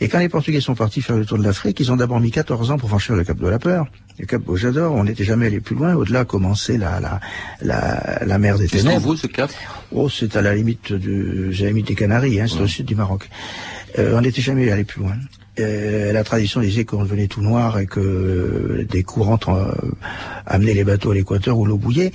Et 0.00 0.08
quand 0.08 0.18
les 0.18 0.28
Portugais 0.28 0.60
sont 0.60 0.74
partis 0.74 1.02
faire 1.02 1.16
le 1.16 1.26
tour 1.26 1.38
de 1.38 1.44
l'Afrique, 1.44 1.80
ils 1.80 1.90
ont 1.90 1.96
d'abord 1.96 2.20
mis 2.20 2.30
14 2.30 2.70
ans 2.70 2.78
pour 2.78 2.88
franchir 2.88 3.16
le 3.16 3.24
Cap 3.24 3.38
de 3.38 3.48
la 3.48 3.58
Peur, 3.58 3.86
le 4.18 4.26
Cap 4.26 4.42
Bojador. 4.42 4.94
On 4.94 5.04
n'était 5.04 5.24
jamais 5.24 5.46
allé 5.46 5.60
plus 5.60 5.74
loin. 5.74 5.94
Au-delà 5.94 6.24
commençait 6.24 6.78
la, 6.78 7.00
la, 7.00 7.20
la, 7.62 8.24
la 8.24 8.38
mer 8.38 8.58
des 8.58 8.68
ténèbres. 8.68 9.00
C'est 9.00 9.06
vous 9.06 9.16
ce 9.16 9.26
cap 9.26 9.50
Oh, 9.92 10.08
c'est 10.08 10.36
à 10.36 10.42
la 10.42 10.54
limite 10.54 10.92
j'ai 10.98 11.64
la 11.64 11.68
limite 11.70 11.88
des 11.88 11.94
Canaries, 11.94 12.40
hein, 12.40 12.46
c'est 12.48 12.60
au 12.60 12.66
sud 12.66 12.86
du 12.86 12.94
Maroc. 12.94 13.28
Euh, 13.98 14.16
on 14.16 14.22
n'était 14.22 14.42
jamais 14.42 14.70
allé 14.70 14.84
plus 14.84 15.00
loin. 15.00 15.14
Euh, 15.60 16.12
la 16.12 16.24
tradition 16.24 16.60
disait 16.60 16.84
qu'on 16.84 17.04
devenait 17.04 17.28
tout 17.28 17.40
noir 17.40 17.78
et 17.78 17.86
que 17.86 18.84
des 18.90 19.04
courants 19.04 19.38
euh, 19.48 19.70
amenaient 20.46 20.74
les 20.74 20.82
bateaux 20.82 21.12
à 21.12 21.14
l'équateur 21.14 21.56
où 21.58 21.64
l'eau 21.64 21.78
bouillait. 21.78 22.10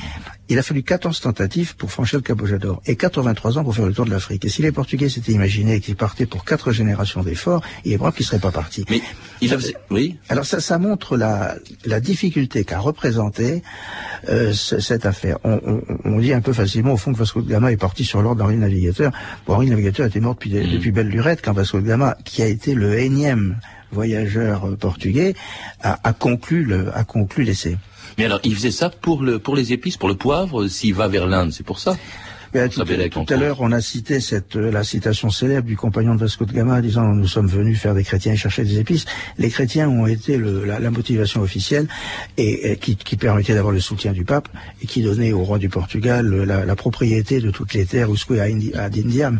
Il 0.51 0.57
a 0.57 0.63
fallu 0.63 0.81
14 0.81 1.21
tentatives 1.21 1.75
pour 1.75 1.91
franchir 1.91 2.17
le 2.17 2.23
Cap 2.23 2.35
Bojador 2.35 2.81
et 2.87 2.95
83 2.95 3.59
ans 3.59 3.63
pour 3.63 3.75
faire 3.75 3.85
le 3.85 3.93
tour 3.93 4.05
de 4.05 4.09
l'Afrique. 4.09 4.45
Et 4.45 4.49
si 4.49 4.63
les 4.63 4.71
Portugais 4.71 5.07
s'étaient 5.07 5.31
imaginés 5.31 5.79
qu'ils 5.79 5.95
partaient 5.95 6.25
pour 6.25 6.43
quatre 6.43 6.71
générations 6.71 7.21
d'efforts, 7.21 7.61
il 7.85 7.93
est 7.93 7.97
probable 7.97 8.17
qu'ils 8.17 8.23
ne 8.23 8.29
seraient 8.29 8.39
pas 8.39 8.51
partis. 8.51 8.83
Mais 8.89 8.99
il 9.41 9.53
a... 9.53 9.57
oui. 9.91 10.17
Alors 10.27 10.47
ça, 10.47 10.59
ça 10.59 10.79
montre 10.79 11.17
la, 11.17 11.55
la 11.85 11.99
difficulté 11.99 12.63
qu'a 12.63 12.79
représenté 12.79 13.61
euh, 14.27 14.51
cette 14.53 15.05
affaire. 15.05 15.37
On, 15.43 15.59
on, 15.63 15.81
on, 16.03 16.19
dit 16.19 16.33
un 16.33 16.41
peu 16.41 16.51
facilement 16.53 16.93
au 16.93 16.97
fond 16.97 17.13
que 17.13 17.19
Vasco 17.19 17.43
de 17.43 17.49
Gama 17.49 17.71
est 17.71 17.77
parti 17.77 18.03
sur 18.03 18.23
l'ordre 18.23 18.39
d'Henri 18.41 18.55
le 18.55 18.61
Navigateur. 18.61 19.11
Bon, 19.45 19.53
Henri 19.53 19.67
le 19.67 19.71
Navigateur 19.71 20.07
était 20.07 20.19
mort 20.19 20.33
depuis, 20.33 20.51
mm. 20.55 20.71
depuis 20.71 20.91
belle 20.91 21.09
lurette 21.09 21.41
quand 21.43 21.53
Vasco 21.53 21.79
de 21.79 21.85
Gama, 21.85 22.17
qui 22.25 22.41
a 22.41 22.47
été 22.47 22.73
le 22.73 22.97
énième 22.97 23.57
voyageur 23.91 24.75
portugais, 24.77 25.35
a, 25.83 25.99
a 26.03 26.13
conclu 26.13 26.63
le, 26.63 26.95
a 26.95 27.03
conclu 27.03 27.43
l'essai. 27.43 27.77
Mais 28.19 28.25
alors, 28.25 28.41
il 28.43 28.53
faisait 28.53 28.71
ça 28.71 28.89
pour, 28.89 29.23
le, 29.23 29.39
pour 29.39 29.55
les 29.55 29.71
épices, 29.71 29.95
pour 29.95 30.09
le 30.09 30.15
poivre, 30.15 30.67
s'il 30.67 30.93
va 30.93 31.07
vers 31.07 31.25
l'Inde, 31.25 31.53
c'est 31.53 31.63
pour 31.63 31.79
ça? 31.79 31.95
Tout, 32.51 33.25
à 33.29 33.35
l'heure, 33.37 33.57
on 33.61 33.71
a 33.71 33.81
cité 33.81 34.19
cette, 34.19 34.55
euh, 34.55 34.71
la 34.71 34.83
citation 34.83 35.29
célèbre 35.29 35.67
du 35.67 35.77
compagnon 35.77 36.15
de 36.15 36.19
Vasco 36.19 36.45
de 36.45 36.53
Gama 36.53 36.81
disant 36.81 37.03
nous 37.13 37.27
sommes 37.27 37.47
venus 37.47 37.79
faire 37.79 37.93
des 37.93 38.03
chrétiens 38.03 38.33
et 38.33 38.37
chercher 38.37 38.63
des 38.63 38.79
épices. 38.79 39.05
Les 39.37 39.49
chrétiens 39.49 39.89
ont 39.89 40.07
été 40.07 40.37
le, 40.37 40.65
la, 40.65 40.79
la, 40.79 40.91
motivation 40.91 41.41
officielle 41.41 41.87
et, 42.37 42.77
qui, 42.77 42.95
qui, 42.95 43.17
permettait 43.17 43.53
d'avoir 43.53 43.73
le 43.73 43.79
soutien 43.79 44.11
du 44.11 44.25
pape 44.25 44.49
et 44.81 44.87
qui 44.87 45.01
donnait 45.01 45.31
au 45.31 45.43
roi 45.43 45.59
du 45.59 45.69
Portugal 45.69 46.27
la, 46.27 46.65
la 46.65 46.75
propriété 46.75 47.39
de 47.39 47.51
toutes 47.51 47.73
les 47.73 47.85
terres 47.85 48.11
usque 48.11 48.31
à, 48.31 48.43
Indi, 48.43 48.73
à 48.73 48.89
Dindiam. 48.89 49.39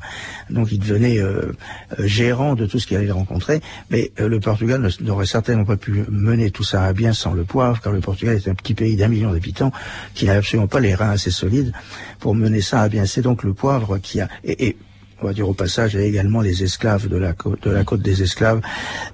Donc 0.50 0.72
il 0.72 0.80
devenait 0.80 1.20
euh, 1.20 1.52
euh, 2.00 2.08
gérant 2.08 2.56
de 2.56 2.66
tout 2.66 2.80
ce 2.80 2.88
qu'il 2.88 2.98
allait 2.98 3.12
rencontrer. 3.12 3.62
Mais 3.90 4.12
euh, 4.20 4.28
le 4.28 4.40
Portugal 4.40 4.88
n'aurait 5.02 5.26
certainement 5.26 5.66
pas 5.66 5.78
pu 5.78 6.04
mener 6.10 6.52
tout 6.52 6.64
ça 6.64 6.84
à 6.84 6.94
bien 6.94 7.14
sans 7.14 7.34
le 7.34 7.44
poivre, 7.44 7.80
car 7.82 7.92
le 7.92 8.00
Portugal 8.00 8.36
est 8.36 8.48
un 8.48 8.56
petit 8.56 8.74
pays 8.74 8.96
d'un 8.96 9.08
million 9.08 9.32
d'habitants 9.32 9.72
qui 10.14 10.26
n'a 10.26 10.34
absolument 10.34 10.68
pas 10.68 10.80
les 10.80 10.96
reins 10.96 11.12
assez 11.12 11.32
solides 11.32 11.74
pour 12.20 12.36
mener 12.36 12.62
ça 12.62 12.82
à 12.82 12.90
bien 12.90 12.99
c'est 13.06 13.22
donc 13.22 13.44
le 13.44 13.54
poivre 13.54 13.98
qui 13.98 14.22
a... 14.22 14.28
Et, 14.44 14.76
on 15.22 15.28
va 15.28 15.34
dire 15.34 15.50
au 15.50 15.54
passage, 15.54 15.94
il 15.94 16.00
y 16.00 16.04
a 16.04 16.06
également 16.06 16.42
les 16.42 16.64
esclaves 16.64 17.08
de 17.08 17.18
la 17.18 17.34
côte, 17.34 17.64
de 17.64 17.72
la 17.72 17.84
côte 17.84 18.02
des 18.02 18.24
esclaves 18.24 18.62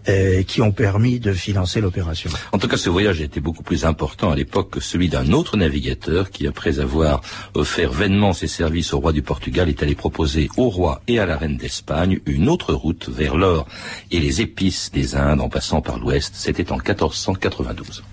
euh, 0.08 0.43
qui 0.43 0.62
ont 0.62 0.71
permis 0.71 1.19
de 1.19 1.34
financer 1.34 1.82
l'opération. 1.82 2.30
En 2.52 2.58
tout 2.58 2.67
cas, 2.67 2.78
ce 2.78 2.89
voyage 2.89 3.21
était 3.21 3.39
beaucoup 3.39 3.63
plus 3.63 3.86
important 3.86 4.32
à 4.32 4.36
l'époque 4.36 4.71
que 4.71 4.80
celui 4.80 5.10
d'un 5.10 5.32
autre 5.32 5.58
navigateur 5.58 6.30
qui, 6.30 6.48
après 6.48 6.80
avoir 6.80 7.21
offert 7.54 7.91
vainement 7.91 8.34
ses 8.34 8.48
services 8.48 8.93
au 8.93 9.00
roi 9.00 9.13
du 9.13 9.21
Portugal, 9.21 9.69
est 9.69 9.82
allé 9.82 9.95
proposer 9.95 10.50
au 10.58 10.69
roi 10.69 11.02
et 11.08 11.19
à 11.19 11.26
la 11.26 11.38
reine 11.38 11.58
d'Espagne 11.58 12.19
une 12.26 12.50
autre 12.50 12.74
route 12.74 13.10
vers 13.10 13.38
l'or 13.38 13.67
et 14.12 14.19
les 14.19 14.41
épices 14.41 14.91
des 14.91 15.15
Indes 15.15 15.41
en 15.41 15.50
passant 15.50 15.82
par 15.82 16.00
l'ouest. 16.00 16.34
C'était 16.36 16.71
en 16.71 16.76
1492. 16.76 18.04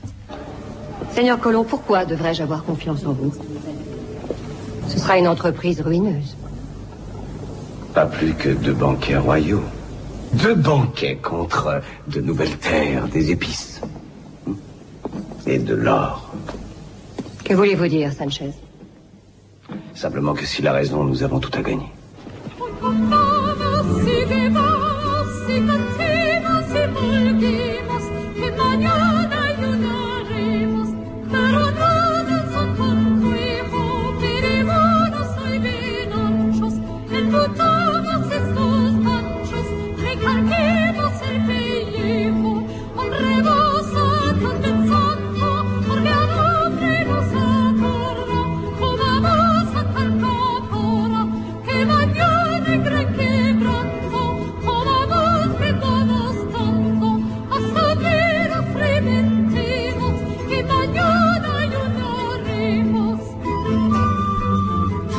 Seigneur 1.15 1.39
Colomb, 1.39 1.65
pourquoi 1.65 2.07
devrais-je 2.07 2.43
avoir 2.43 2.65
confiance 2.65 3.05
en 3.05 3.13
vous? 3.13 3.35
Ce 4.93 4.99
sera 4.99 5.17
une 5.17 5.27
entreprise 5.29 5.81
ruineuse. 5.81 6.37
Pas 7.95 8.05
plus 8.05 8.35
que 8.35 8.51
deux 8.51 8.75
banquets 8.75 9.17
royaux. 9.17 9.63
Deux 10.35 10.55
banquets 10.55 11.17
contre 11.17 11.81
de 12.09 12.21
nouvelles 12.21 12.59
terres, 12.59 13.09
des 13.09 13.31
épices. 13.31 13.81
Et 15.47 15.59
de 15.59 15.75
l'or. 15.75 16.31
Que 17.45 17.55
voulez-vous 17.55 17.89
dire, 17.89 18.13
Sanchez? 18.13 18.53
Simplement 19.95 20.35
que 20.35 20.45
s'il 20.45 20.67
a 20.67 20.73
raison, 20.73 21.05
nous 21.05 21.23
avons 21.23 21.41
tout 21.41 21.51
à 21.59 21.63
gagner. 21.63 21.91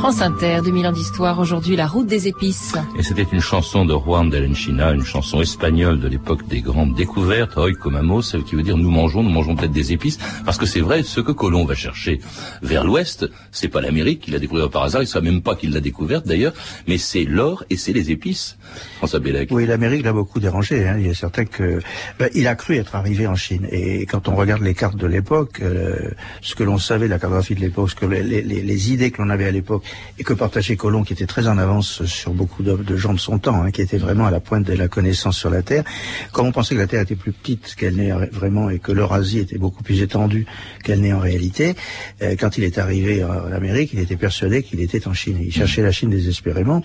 France 0.03 0.21
Inter, 0.21 0.59
2000 0.65 0.87
ans 0.87 0.91
d'histoire, 0.91 1.39
aujourd'hui 1.39 1.77
la 1.77 1.87
route 1.87 2.07
des 2.07 2.27
épices. 2.27 2.75
Et 2.99 3.03
c'était 3.03 3.25
une 3.31 3.39
chanson 3.39 3.85
de 3.85 3.93
Juan 3.93 4.29
de 4.29 4.37
l'Enchina, 4.37 4.91
une 4.91 5.05
chanson 5.05 5.39
espagnole 5.39 6.01
de 6.01 6.09
l'époque 6.09 6.45
des 6.45 6.59
grandes 6.59 6.93
découvertes, 6.93 7.55
Hoy 7.55 7.71
Comamos, 7.71 8.23
qui 8.45 8.57
veut 8.57 8.63
dire 8.63 8.75
nous 8.75 8.91
mangeons, 8.91 9.23
nous 9.23 9.29
mangeons 9.29 9.55
peut-être 9.55 9.71
des 9.71 9.93
épices, 9.93 10.19
parce 10.43 10.57
que 10.57 10.65
c'est 10.65 10.81
vrai, 10.81 11.03
ce 11.03 11.21
que 11.21 11.31
Colomb 11.31 11.63
va 11.63 11.73
chercher 11.73 12.19
vers 12.61 12.83
l'ouest, 12.83 13.25
c'est 13.53 13.69
pas 13.69 13.79
l'Amérique 13.79 14.19
qu'il 14.19 14.35
a 14.35 14.39
découvert 14.39 14.69
par 14.69 14.83
hasard, 14.83 15.03
il 15.03 15.05
ne 15.05 15.09
sait 15.09 15.21
même 15.21 15.41
pas 15.41 15.55
qu'il 15.55 15.71
l'a 15.71 15.79
découverte 15.79 16.27
d'ailleurs, 16.27 16.51
mais 16.85 16.97
c'est 16.97 17.23
l'or 17.23 17.63
et 17.69 17.77
c'est 17.77 17.93
les 17.93 18.11
épices. 18.11 18.57
François 18.97 19.21
Bellec. 19.21 19.51
Oui, 19.51 19.65
l'Amérique 19.65 20.03
l'a 20.03 20.11
beaucoup 20.11 20.41
dérangé, 20.41 20.85
hein. 20.85 20.97
il 20.99 21.07
est 21.07 21.13
certain 21.13 21.45
que, 21.45 21.79
ben, 22.19 22.29
il 22.33 22.47
a 22.47 22.55
cru 22.55 22.75
être 22.75 22.97
arrivé 22.97 23.25
en 23.25 23.35
Chine, 23.35 23.69
et 23.71 24.05
quand 24.05 24.27
on 24.27 24.35
regarde 24.35 24.63
les 24.63 24.73
cartes 24.73 24.97
de 24.97 25.07
l'époque, 25.07 25.61
euh, 25.61 26.11
ce 26.41 26.55
que 26.55 26.63
l'on 26.65 26.77
savait 26.77 27.05
de 27.05 27.11
la 27.11 27.19
cartographie 27.19 27.55
de 27.55 27.61
l'époque, 27.61 27.91
ce 27.91 27.95
que 27.95 28.05
les, 28.05 28.21
les, 28.21 28.41
les 28.41 28.91
idées 28.91 29.09
que 29.09 29.21
l'on 29.21 29.29
avait 29.29 29.45
à 29.45 29.51
l'époque, 29.51 29.85
et 30.19 30.23
que 30.23 30.33
partageait 30.33 30.75
Colomb, 30.75 31.03
qui 31.03 31.13
était 31.13 31.25
très 31.25 31.47
en 31.47 31.57
avance 31.57 32.05
sur 32.05 32.33
beaucoup 32.33 32.63
de, 32.63 32.95
gens 32.95 33.13
de 33.13 33.19
son 33.19 33.39
temps, 33.39 33.63
hein, 33.63 33.71
qui 33.71 33.81
était 33.81 33.97
vraiment 33.97 34.25
à 34.25 34.31
la 34.31 34.39
pointe 34.39 34.65
de 34.65 34.73
la 34.73 34.87
connaissance 34.87 35.37
sur 35.37 35.49
la 35.49 35.61
Terre. 35.61 35.83
Comme 36.31 36.47
on 36.47 36.51
pensait 36.51 36.75
que 36.75 36.79
la 36.79 36.87
Terre 36.87 37.01
était 37.01 37.15
plus 37.15 37.31
petite 37.31 37.75
qu'elle 37.75 37.95
n'est 37.95 38.11
vraiment 38.11 38.69
et 38.69 38.79
que 38.79 38.91
l'Eurasie 38.91 39.39
était 39.39 39.57
beaucoup 39.57 39.83
plus 39.83 40.01
étendue 40.01 40.45
qu'elle 40.83 41.01
n'est 41.01 41.13
en 41.13 41.19
réalité, 41.19 41.75
euh, 42.21 42.35
quand 42.39 42.57
il 42.57 42.63
est 42.63 42.77
arrivé 42.77 43.23
en 43.23 43.51
Amérique, 43.51 43.91
il 43.93 43.99
était 43.99 44.17
persuadé 44.17 44.63
qu'il 44.63 44.79
était 44.81 45.07
en 45.07 45.13
Chine. 45.13 45.37
Il 45.41 45.51
cherchait 45.51 45.81
la 45.81 45.91
Chine 45.91 46.09
désespérément 46.09 46.83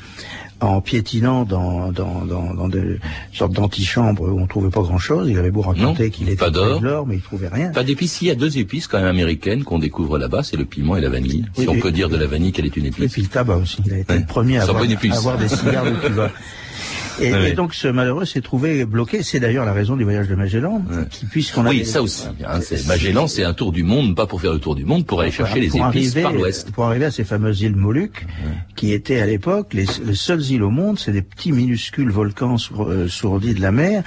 en 0.60 0.80
piétinant 0.80 1.44
dans, 1.44 1.92
dans, 1.92 2.24
dans, 2.24 2.54
dans 2.54 2.68
des 2.68 2.98
sortes 3.32 3.52
d'antichambres 3.52 4.22
où 4.22 4.40
on 4.40 4.46
trouvait 4.46 4.70
pas 4.70 4.82
grand-chose. 4.82 5.28
Il 5.28 5.38
avait 5.38 5.50
beau 5.50 5.62
raconter 5.62 6.10
qu'il 6.10 6.28
était 6.28 6.50
de 6.50 6.82
l'or, 6.82 7.06
mais 7.06 7.16
il 7.16 7.22
trouvait 7.22 7.48
rien. 7.48 7.70
Pas 7.70 7.84
d'épices. 7.84 8.20
Il 8.22 8.28
y 8.28 8.30
a 8.30 8.34
deux 8.34 8.58
épices 8.58 8.86
quand 8.86 8.98
même 8.98 9.06
américaines 9.06 9.64
qu'on 9.64 9.78
découvre 9.78 10.18
là-bas, 10.18 10.42
c'est 10.42 10.56
le 10.56 10.64
piment 10.64 10.96
et 10.96 11.00
la 11.00 11.10
vanille. 11.10 11.44
si 11.56 11.68
on 11.68 11.78
peut 11.78 11.92
dire 11.92 12.08
de 12.08 12.16
la 12.16 12.26
vanille 12.26 12.52
qu'elle 12.52 12.66
est 12.66 12.76
une 12.76 12.86
épice. 12.86 12.97
Et 13.00 13.08
puis 13.08 13.22
le 13.22 13.28
tabac 13.28 13.56
aussi. 13.56 13.78
Il 13.86 13.92
a 13.92 13.98
été 13.98 14.18
le 14.18 14.24
premier 14.24 14.58
à 14.58 14.62
avoir, 14.62 15.38
des 15.38 15.48
cigares 15.48 15.84
de 15.84 15.96
Cuba. 16.06 16.30
Et, 17.20 17.52
donc 17.52 17.74
ce 17.74 17.88
malheureux 17.88 18.24
s'est 18.24 18.40
trouvé 18.40 18.84
bloqué. 18.84 19.22
C'est 19.22 19.40
d'ailleurs 19.40 19.64
la 19.64 19.72
raison 19.72 19.96
du 19.96 20.04
voyage 20.04 20.28
de 20.28 20.34
Magellan, 20.34 20.82
puisqu'on 21.30 21.66
Oui, 21.66 21.84
ça 21.84 22.02
aussi. 22.02 22.26
Hein, 22.46 22.60
Magellan, 22.86 23.26
c'est 23.26 23.44
un 23.44 23.54
tour 23.54 23.72
du 23.72 23.82
monde, 23.82 24.14
pas 24.14 24.26
pour 24.26 24.40
faire 24.40 24.52
le 24.52 24.58
tour 24.58 24.74
du 24.74 24.84
monde, 24.84 25.06
pour 25.06 25.20
aller 25.20 25.30
chercher 25.30 25.60
les 25.60 25.76
épices 25.76 26.14
par 26.14 26.32
l'ouest. 26.32 26.70
Pour 26.70 26.84
arriver 26.84 27.06
à 27.06 27.10
ces 27.10 27.24
fameuses 27.24 27.60
îles 27.60 27.76
Moluques, 27.76 28.26
qui 28.76 28.92
étaient 28.92 29.20
à 29.20 29.26
l'époque 29.26 29.74
les, 29.74 29.86
seules 30.14 30.44
îles 30.50 30.62
au 30.62 30.70
monde, 30.70 30.98
c'est 30.98 31.12
des 31.12 31.22
petits 31.22 31.52
minuscules 31.52 32.10
volcans 32.10 32.56
euh, 32.78 33.08
sourdis 33.08 33.54
de 33.54 33.60
la 33.60 33.72
mer, 33.72 34.02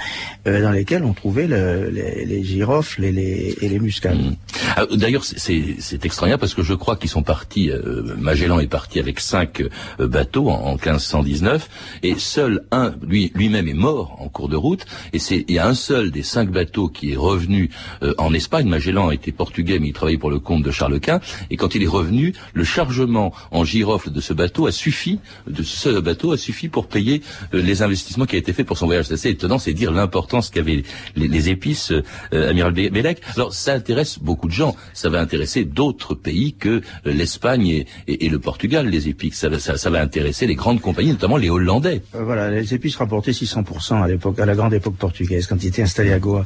euh, 0.48 0.62
dans 0.62 0.72
lesquels 0.72 1.04
on 1.04 1.14
trouvait 1.14 1.48
le, 1.48 1.90
les, 1.90 2.26
les, 2.26 2.44
girofles 2.44 3.04
et 3.04 3.12
les, 3.12 3.58
et 3.62 3.70
les 3.70 3.80
muscades. 3.80 4.20
Mm. 4.20 4.36
Ah, 4.76 4.86
d'ailleurs, 4.92 5.24
c'est 5.24 6.06
extraordinaire 6.06 6.40
parce 6.40 6.54
que 6.54 6.64
je 6.64 6.74
crois 6.74 6.96
qu'ils 6.96 7.10
sont 7.10 7.24
partis. 7.24 7.70
Euh, 7.70 8.16
Magellan 8.18 8.60
est 8.60 8.68
parti 8.68 9.00
avec 9.00 9.20
cinq 9.20 9.64
bateaux 10.00 10.50
en, 10.50 10.62
en 10.64 10.72
1519 10.74 11.70
et 12.04 12.16
seul 12.18 12.64
un, 12.72 12.94
lui 13.02 13.32
lui-même 13.36 13.68
est 13.68 13.74
mort 13.74 14.18
en 14.20 14.30
cours 14.30 14.50
de 14.50 14.56
route. 14.56 14.86
Et 15.14 15.20
c'est 15.20 15.46
il 15.48 15.56
y 15.56 15.60
a 15.60 15.68
un 15.68 15.74
seul 15.74 16.12
des 16.12 16.24
cinq 16.24 16.50
bateaux 16.50 16.88
qui 16.88 17.14
est 17.14 17.16
revenu 17.16 17.70
en 18.18 18.34
Espagne. 18.34 18.68
Magellan 18.68 19.12
était 19.12 19.32
portugais, 19.32 19.80
mais 19.80 19.90
il 19.90 19.94
travaillait 19.94 20.18
pour 20.18 20.30
le 20.32 20.40
compte 20.40 20.64
de 20.64 20.72
Charles 20.72 21.00
Quint. 21.00 21.20
Et 21.50 21.58
quand 21.58 21.76
il 21.76 21.84
est 21.84 21.88
revenu, 21.88 22.34
le 22.54 22.64
chargement 22.64 23.34
en 23.52 23.64
girofle 23.64 24.12
de 24.12 24.22
ce 24.22 24.34
bateau 24.34 24.68
a 24.68 24.72
suffi, 24.72 25.20
de 25.48 25.64
ce 25.64 26.00
bateau 26.00 26.32
a 26.32 26.38
suffi 26.38 26.70
pour 26.70 26.88
payer 26.88 27.22
les 27.54 27.82
investissements 27.82 28.26
qui 28.26 28.36
a 28.36 28.40
été 28.40 28.54
fait 28.54 28.64
pour 28.64 28.78
son 28.78 28.86
voyage. 28.86 29.06
C'est 29.06 29.16
assez 29.16 29.30
étonnant, 29.30 29.60
c'est 29.60 29.74
dire 29.74 29.92
l'importance 29.92 30.50
qu'avaient 30.50 30.84
les, 31.16 31.28
les, 31.28 31.50
épices, 31.50 31.92
euh, 31.92 32.50
Amiral 32.50 32.74
Bélec. 32.74 33.22
Alors 33.36 33.54
ça 33.54 33.74
intéresse 33.74 34.20
beaucoup 34.20 34.48
de 34.48 34.54
gens. 34.54 34.61
Ça 34.94 35.10
va 35.10 35.20
intéresser 35.20 35.66
d'autres 35.66 36.16
pays 36.16 36.54
que 36.54 36.70
euh, 36.70 36.82
l'Espagne 37.06 37.86
et, 38.08 38.30
le 38.30 38.40
Portugal, 38.40 38.88
les 38.88 39.08
épices. 39.08 39.46
Ça, 39.60 39.90
va 39.90 40.02
intéresser 40.02 40.48
les 40.48 40.56
grandes 40.56 40.82
compagnies, 40.82 41.12
notamment 41.12 41.38
les 41.38 41.50
Hollandais. 41.50 42.02
Euh, 42.16 42.24
voilà, 42.24 42.50
les 42.50 42.74
épices 42.74 42.96
rapportaient 42.96 43.32
600% 43.32 44.02
à 44.02 44.08
l'époque, 44.08 44.40
à 44.40 44.46
la 44.46 44.56
grande 44.56 44.74
époque 44.74 44.96
portugaise, 44.96 45.48
quand 45.48 45.62
ils 45.64 45.68
étaient 45.68 45.82
installés 45.82 46.14
à 46.14 46.20
Goa. 46.20 46.44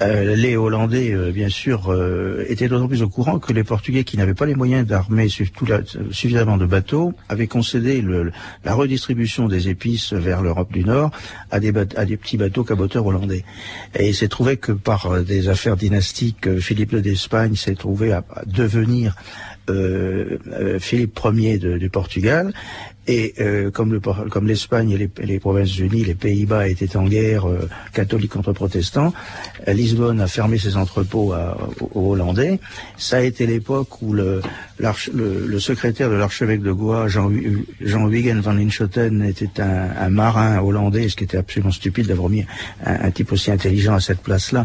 Euh, 0.00 0.36
les 0.36 0.56
Hollandais, 0.56 1.14
bien 1.32 1.48
sûr, 1.48 1.94
étaient 2.48 2.68
d'autant 2.68 2.88
plus 2.88 3.02
au 3.02 3.08
courant 3.08 3.38
que 3.38 3.52
les 3.52 3.64
Portugais, 3.64 4.04
qui 4.04 4.16
n'avaient 4.16 4.34
pas 4.34 4.46
les 4.46 4.54
moyens 4.54 4.86
d'armer 4.86 5.28
suffisamment 5.28 6.56
de 6.56 6.66
bateaux, 6.66 7.12
avaient 7.28 7.46
concédé 7.46 8.04
la 8.64 8.74
redistribution 8.74 9.48
des 9.48 9.68
épices 9.68 10.12
vers 10.12 10.42
l'Europe 10.42 10.72
du 10.72 10.84
Nord 10.84 11.10
à 11.50 11.60
des, 11.60 11.72
petits 11.72 12.36
bateaux 12.36 12.64
caboteurs 12.64 13.06
hollandais. 13.06 13.44
Et 13.98 14.08
il 14.08 14.14
s'est 14.14 14.28
trouvé 14.28 14.56
que 14.56 14.72
par 14.72 15.22
des 15.22 15.48
affaires 15.48 15.76
dynastiques, 15.76 16.58
Philippe 16.58 16.96
d'Espagne 16.96 17.51
s'est 17.56 17.74
trouvé 17.74 18.12
à 18.12 18.24
devenir 18.46 19.16
euh, 19.70 20.38
Philippe 20.80 21.18
Ier 21.24 21.58
du 21.58 21.90
Portugal 21.90 22.52
et 23.08 23.34
euh, 23.40 23.70
comme, 23.72 23.92
le, 23.92 24.00
comme 24.00 24.46
l'Espagne 24.46 24.90
et 24.90 24.98
les, 24.98 25.10
les 25.24 25.40
Provinces-Unies, 25.40 26.04
les 26.04 26.14
Pays-Bas 26.14 26.68
étaient 26.68 26.96
en 26.96 27.04
guerre 27.04 27.48
euh, 27.48 27.68
catholique 27.92 28.30
contre 28.30 28.52
protestant, 28.52 29.12
euh, 29.66 29.72
Lisbonne 29.72 30.20
a 30.20 30.28
fermé 30.28 30.56
ses 30.56 30.76
entrepôts 30.76 31.32
à, 31.32 31.58
aux 31.80 32.12
Hollandais. 32.12 32.60
Ça 32.96 33.16
a 33.16 33.20
été 33.22 33.46
l'époque 33.46 34.02
où 34.02 34.12
le, 34.12 34.40
le, 34.78 35.46
le, 35.46 35.60
secrétaire 35.60 36.10
de 36.10 36.14
l'archevêque 36.14 36.62
de 36.62 36.70
Goa, 36.70 37.08
Jean, 37.08 37.28
Jean 37.80 38.08
van 38.40 38.52
Linschoten, 38.52 39.24
était 39.24 39.60
un, 39.60 39.88
un, 39.98 40.08
marin 40.08 40.60
hollandais, 40.60 41.08
ce 41.08 41.16
qui 41.16 41.24
était 41.24 41.38
absolument 41.38 41.72
stupide 41.72 42.06
d'avoir 42.06 42.28
mis 42.28 42.44
un, 42.86 43.06
un, 43.06 43.10
type 43.10 43.32
aussi 43.32 43.50
intelligent 43.50 43.94
à 43.94 44.00
cette 44.00 44.20
place-là, 44.20 44.64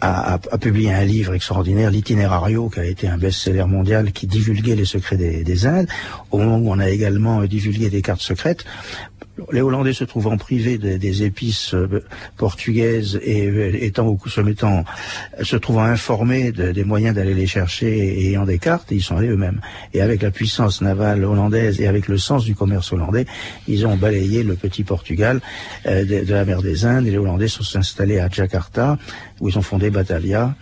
a, 0.00 0.34
a, 0.34 0.40
a, 0.50 0.58
publié 0.58 0.92
un 0.92 1.04
livre 1.04 1.34
extraordinaire, 1.34 1.90
l'Itinérario, 1.90 2.68
qui 2.68 2.80
a 2.80 2.84
été 2.84 3.06
un 3.08 3.18
best-seller 3.18 3.66
mondial, 3.66 4.10
qui 4.12 4.26
divulguait 4.26 4.76
les 4.76 4.84
secrets 4.84 5.16
des, 5.16 5.44
des 5.44 5.66
Indes, 5.66 5.88
au 6.32 6.38
moment 6.38 6.58
où 6.58 6.72
on 6.72 6.78
a 6.78 6.88
également 6.88 7.42
divulgué 7.44 7.67
des 7.90 8.02
cartes 8.02 8.22
secrètes. 8.22 8.64
Les 9.52 9.60
Hollandais 9.60 9.92
se 9.92 10.04
trouvant 10.04 10.36
privés 10.36 10.78
des, 10.78 11.22
épices 11.22 11.74
euh, 11.74 12.02
portugaises 12.36 13.20
et 13.22 13.46
euh, 13.46 13.72
étant 13.80 14.18
se 14.26 14.40
mettant, 14.40 14.84
se 15.42 15.56
trouvant 15.56 15.84
informés 15.84 16.52
des 16.52 16.84
moyens 16.84 17.14
d'aller 17.14 17.34
les 17.34 17.46
chercher 17.46 17.96
et 17.96 18.28
ayant 18.30 18.44
des 18.44 18.58
cartes, 18.58 18.88
ils 18.90 19.02
sont 19.02 19.16
allés 19.16 19.28
eux-mêmes. 19.28 19.60
Et 19.94 20.00
avec 20.00 20.22
la 20.22 20.30
puissance 20.30 20.80
navale 20.80 21.24
hollandaise 21.24 21.80
et 21.80 21.86
avec 21.86 22.08
le 22.08 22.18
sens 22.18 22.44
du 22.44 22.54
commerce 22.54 22.92
hollandais, 22.92 23.26
ils 23.66 23.86
ont 23.86 23.96
balayé 23.96 24.42
le 24.42 24.54
petit 24.54 24.84
Portugal 24.84 25.40
euh, 25.86 26.04
de, 26.04 26.32
la 26.32 26.44
mer 26.44 26.62
des 26.62 26.84
Indes 26.84 27.06
et 27.06 27.10
les 27.10 27.18
Hollandais 27.18 27.48
sont 27.48 27.78
installés 27.78 28.18
à 28.18 28.28
Jakarta 28.28 28.98
où 29.40 29.48
ils 29.48 29.58
ont 29.58 29.62
fondé 29.62 29.90
Batavia 29.90 30.54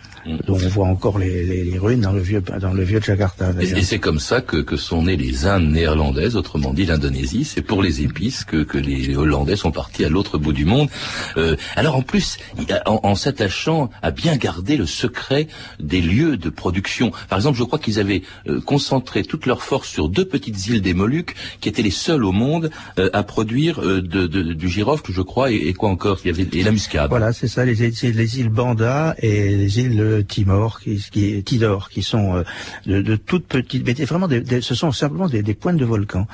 dont 0.46 0.54
on 0.54 0.68
voit 0.68 0.86
encore 0.86 1.18
les, 1.18 1.44
les, 1.44 1.64
les, 1.64 1.78
ruines 1.78 2.00
dans 2.00 2.12
le 2.12 2.20
vieux, 2.20 2.42
dans 2.60 2.72
le 2.72 2.82
vieux 2.82 3.00
Jakarta. 3.00 3.52
Et, 3.60 3.82
c'est 3.82 3.98
comme 3.98 4.18
ça 4.18 4.40
que, 4.40 4.56
que, 4.56 4.76
sont 4.76 5.04
nées 5.04 5.16
les 5.16 5.46
Indes 5.46 5.70
néerlandaises, 5.70 6.36
autrement 6.36 6.74
dit 6.74 6.86
l'Indonésie. 6.86 7.44
C'est 7.44 7.62
pour 7.62 7.82
les 7.82 8.02
épices 8.02 8.44
que, 8.44 8.64
que 8.66 8.78
les, 8.78 9.16
Hollandais 9.16 9.56
sont 9.56 9.70
partis 9.70 10.04
à 10.04 10.08
l'autre 10.08 10.38
bout 10.38 10.52
du 10.52 10.64
monde. 10.64 10.88
Euh, 11.36 11.56
alors 11.76 11.96
en 11.96 12.02
plus, 12.02 12.38
en, 12.86 13.00
en 13.02 13.14
s'attachant 13.14 13.90
à 14.02 14.10
bien 14.10 14.36
garder 14.36 14.76
le 14.76 14.86
secret 14.86 15.48
des 15.80 16.00
lieux 16.00 16.36
de 16.36 16.50
production. 16.50 17.12
Par 17.28 17.38
exemple, 17.38 17.58
je 17.58 17.64
crois 17.64 17.78
qu'ils 17.78 17.98
avaient 17.98 18.22
euh, 18.48 18.60
concentré 18.60 19.22
toute 19.22 19.46
leur 19.46 19.62
force 19.62 19.88
sur 19.88 20.08
deux 20.08 20.24
petites 20.24 20.66
îles 20.66 20.82
des 20.82 20.94
Moluques, 20.94 21.34
qui 21.60 21.68
étaient 21.68 21.82
les 21.82 21.90
seules 21.90 22.24
au 22.24 22.32
monde 22.32 22.70
euh, 22.98 23.10
à 23.12 23.22
produire 23.22 23.80
euh, 23.80 24.02
de, 24.02 24.26
de, 24.26 24.42
du 24.52 24.68
girofle, 24.68 25.12
je 25.12 25.22
crois, 25.22 25.50
et, 25.50 25.56
et, 25.56 25.74
quoi 25.74 25.90
encore? 25.90 26.18
Il 26.24 26.28
y 26.28 26.30
avait 26.30 26.48
et 26.52 26.62
la 26.62 26.72
muscade. 26.72 27.08
Voilà, 27.08 27.32
c'est 27.32 27.48
ça, 27.48 27.64
les, 27.64 27.74
les 27.74 28.40
îles 28.40 28.48
Banda 28.48 29.14
et 29.18 29.56
les 29.56 29.80
îles 29.80 30.24
Timor, 30.28 30.80
qui, 30.80 31.02
qui 31.10 31.42
Tidor, 31.42 31.88
qui 31.88 32.02
sont 32.02 32.36
euh, 32.36 32.42
de, 32.86 33.02
de, 33.02 33.16
toutes 33.16 33.46
petites, 33.46 33.86
mais 33.86 33.92
vraiment, 34.04 34.28
des, 34.28 34.60
ce 34.60 34.74
sont 34.74 34.92
simplement 34.92 35.28
des, 35.28 35.42
des, 35.42 35.54
pointes 35.54 35.76
de 35.76 35.84
volcans 35.84 36.26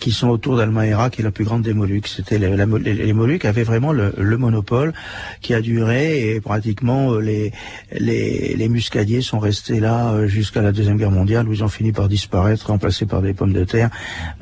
qui 0.00 0.12
sont 0.12 0.28
autour 0.28 0.56
d'Almaera, 0.56 1.10
qui 1.10 1.20
est 1.20 1.24
la 1.24 1.30
plus 1.30 1.44
grande 1.44 1.62
des 1.62 1.73
Moluques. 1.74 2.08
C'était 2.08 2.38
les, 2.38 2.56
les, 2.56 3.12
Moluques 3.12 3.44
avaient 3.44 3.64
vraiment 3.64 3.92
le, 3.92 4.12
le, 4.16 4.36
monopole 4.36 4.92
qui 5.40 5.54
a 5.54 5.60
duré 5.60 6.30
et 6.30 6.40
pratiquement 6.40 7.12
euh, 7.12 7.20
les, 7.20 7.52
les, 7.92 8.54
les 8.56 8.68
muscadiers 8.68 9.20
sont 9.20 9.38
restés 9.38 9.80
là 9.80 10.12
euh, 10.12 10.26
jusqu'à 10.26 10.62
la 10.62 10.72
deuxième 10.72 10.96
guerre 10.96 11.10
mondiale 11.10 11.48
où 11.48 11.52
ils 11.52 11.64
ont 11.64 11.68
fini 11.68 11.92
par 11.92 12.08
disparaître, 12.08 12.66
remplacés 12.68 13.06
par 13.06 13.22
des 13.22 13.34
pommes 13.34 13.52
de 13.52 13.64
terre, 13.64 13.90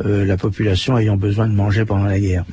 euh, 0.04 0.24
la 0.24 0.36
population 0.36 0.96
ayant 0.98 1.16
besoin 1.16 1.46
de 1.48 1.54
manger 1.54 1.84
pendant 1.84 2.04
la 2.04 2.20
guerre. 2.20 2.44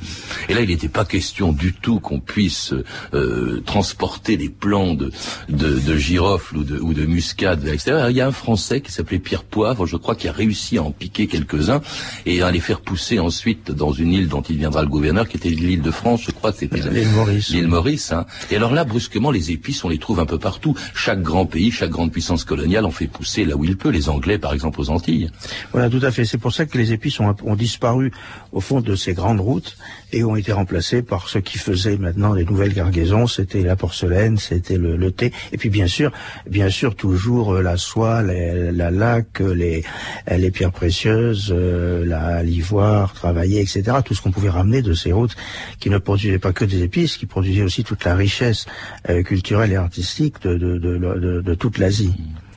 Et 0.48 0.54
là, 0.54 0.60
il 0.60 0.68
n'était 0.68 0.88
pas 0.88 1.04
question 1.04 1.52
du 1.52 1.72
tout 1.72 2.00
qu'on 2.00 2.20
puisse 2.20 2.74
euh, 3.14 3.60
transporter 3.66 4.36
des 4.36 4.48
plants 4.48 4.94
de, 4.94 5.10
de, 5.48 5.78
de 5.78 5.96
girofle 5.96 6.58
ou 6.58 6.64
de, 6.64 6.78
ou 6.78 6.94
de 6.94 7.06
muscade 7.06 7.60
vers 7.60 7.72
l'extérieur. 7.72 8.10
Il 8.10 8.16
y 8.16 8.20
a 8.20 8.26
un 8.26 8.32
Français 8.32 8.80
qui 8.80 8.92
s'appelait 8.92 9.18
Pierre 9.18 9.44
Poivre, 9.44 9.86
je 9.86 9.96
crois, 9.96 10.14
qui 10.14 10.28
a 10.28 10.32
réussi 10.32 10.78
à 10.78 10.82
en 10.82 10.90
piquer 10.90 11.26
quelques-uns 11.26 11.80
et 12.26 12.42
à 12.42 12.50
les 12.50 12.60
faire 12.60 12.80
poussé 12.80 13.18
ensuite 13.18 13.70
dans 13.70 13.92
une 13.92 14.12
île 14.12 14.28
dont 14.28 14.42
il 14.42 14.59
viendra 14.60 14.82
le 14.82 14.88
gouverneur, 14.88 15.26
qui 15.26 15.36
était 15.36 15.48
l'île 15.48 15.82
de 15.82 15.90
France, 15.90 16.22
je 16.26 16.30
crois, 16.30 16.52
c'était 16.52 16.80
l'île 16.80 17.08
Maurice. 17.08 17.48
L'île 17.48 17.68
Maurice. 17.68 18.12
Hein. 18.12 18.26
Et 18.50 18.56
alors 18.56 18.72
là, 18.72 18.84
brusquement, 18.84 19.30
les 19.30 19.50
épices, 19.50 19.82
on 19.84 19.88
les 19.88 19.98
trouve 19.98 20.20
un 20.20 20.26
peu 20.26 20.38
partout. 20.38 20.76
Chaque 20.94 21.22
grand 21.22 21.46
pays, 21.46 21.70
chaque 21.70 21.90
grande 21.90 22.12
puissance 22.12 22.44
coloniale 22.44 22.84
en 22.84 22.90
fait 22.90 23.06
pousser 23.06 23.44
là 23.44 23.56
où 23.56 23.64
il 23.64 23.76
peut. 23.76 23.88
Les 23.88 24.08
Anglais, 24.08 24.38
par 24.38 24.52
exemple, 24.52 24.80
aux 24.80 24.90
Antilles. 24.90 25.30
Voilà, 25.72 25.88
tout 25.88 26.00
à 26.02 26.10
fait. 26.10 26.24
C'est 26.24 26.38
pour 26.38 26.52
ça 26.52 26.66
que 26.66 26.76
les 26.76 26.92
épices 26.92 27.20
ont, 27.20 27.34
ont 27.42 27.56
disparu 27.56 28.12
au 28.52 28.60
fond 28.60 28.80
de 28.80 28.94
ces 28.94 29.14
grandes 29.14 29.40
routes 29.40 29.76
et 30.12 30.24
ont 30.24 30.36
été 30.36 30.52
remplacés 30.52 31.02
par 31.02 31.28
ce 31.28 31.38
qui 31.38 31.58
faisait 31.58 31.96
maintenant 31.96 32.34
les 32.34 32.44
nouvelles 32.44 32.74
cargaisons. 32.74 33.26
C'était 33.26 33.62
la 33.62 33.76
porcelaine, 33.76 34.36
c'était 34.36 34.76
le, 34.76 34.96
le, 34.96 35.10
thé, 35.10 35.32
et 35.52 35.56
puis 35.56 35.70
bien 35.70 35.86
sûr, 35.86 36.12
bien 36.48 36.68
sûr 36.68 36.94
toujours 36.94 37.54
euh, 37.54 37.62
la 37.62 37.76
soie, 37.76 38.22
la 38.22 38.90
laque, 38.90 39.40
les, 39.40 39.84
les 40.30 40.50
pierres 40.50 40.72
précieuses, 40.72 41.52
euh, 41.56 42.42
l'ivoire 42.42 43.14
travailler, 43.14 43.60
etc. 43.60 43.98
Tout 44.04 44.14
ce 44.14 44.22
qu'on 44.22 44.32
pouvait 44.32 44.49
ramener 44.50 44.82
de 44.82 44.92
ces 44.92 45.12
routes 45.12 45.36
qui 45.78 45.90
ne 45.90 45.98
produisaient 45.98 46.38
pas 46.38 46.52
que 46.52 46.64
des 46.64 46.82
épices, 46.82 47.16
qui 47.16 47.26
produisaient 47.26 47.62
aussi 47.62 47.84
toute 47.84 48.04
la 48.04 48.14
richesse 48.14 48.66
euh, 49.08 49.22
culturelle 49.22 49.72
et 49.72 49.76
artistique 49.76 50.42
de, 50.42 50.56
de 50.56 51.54
toute 51.54 51.78
l'Asie. 51.78 52.14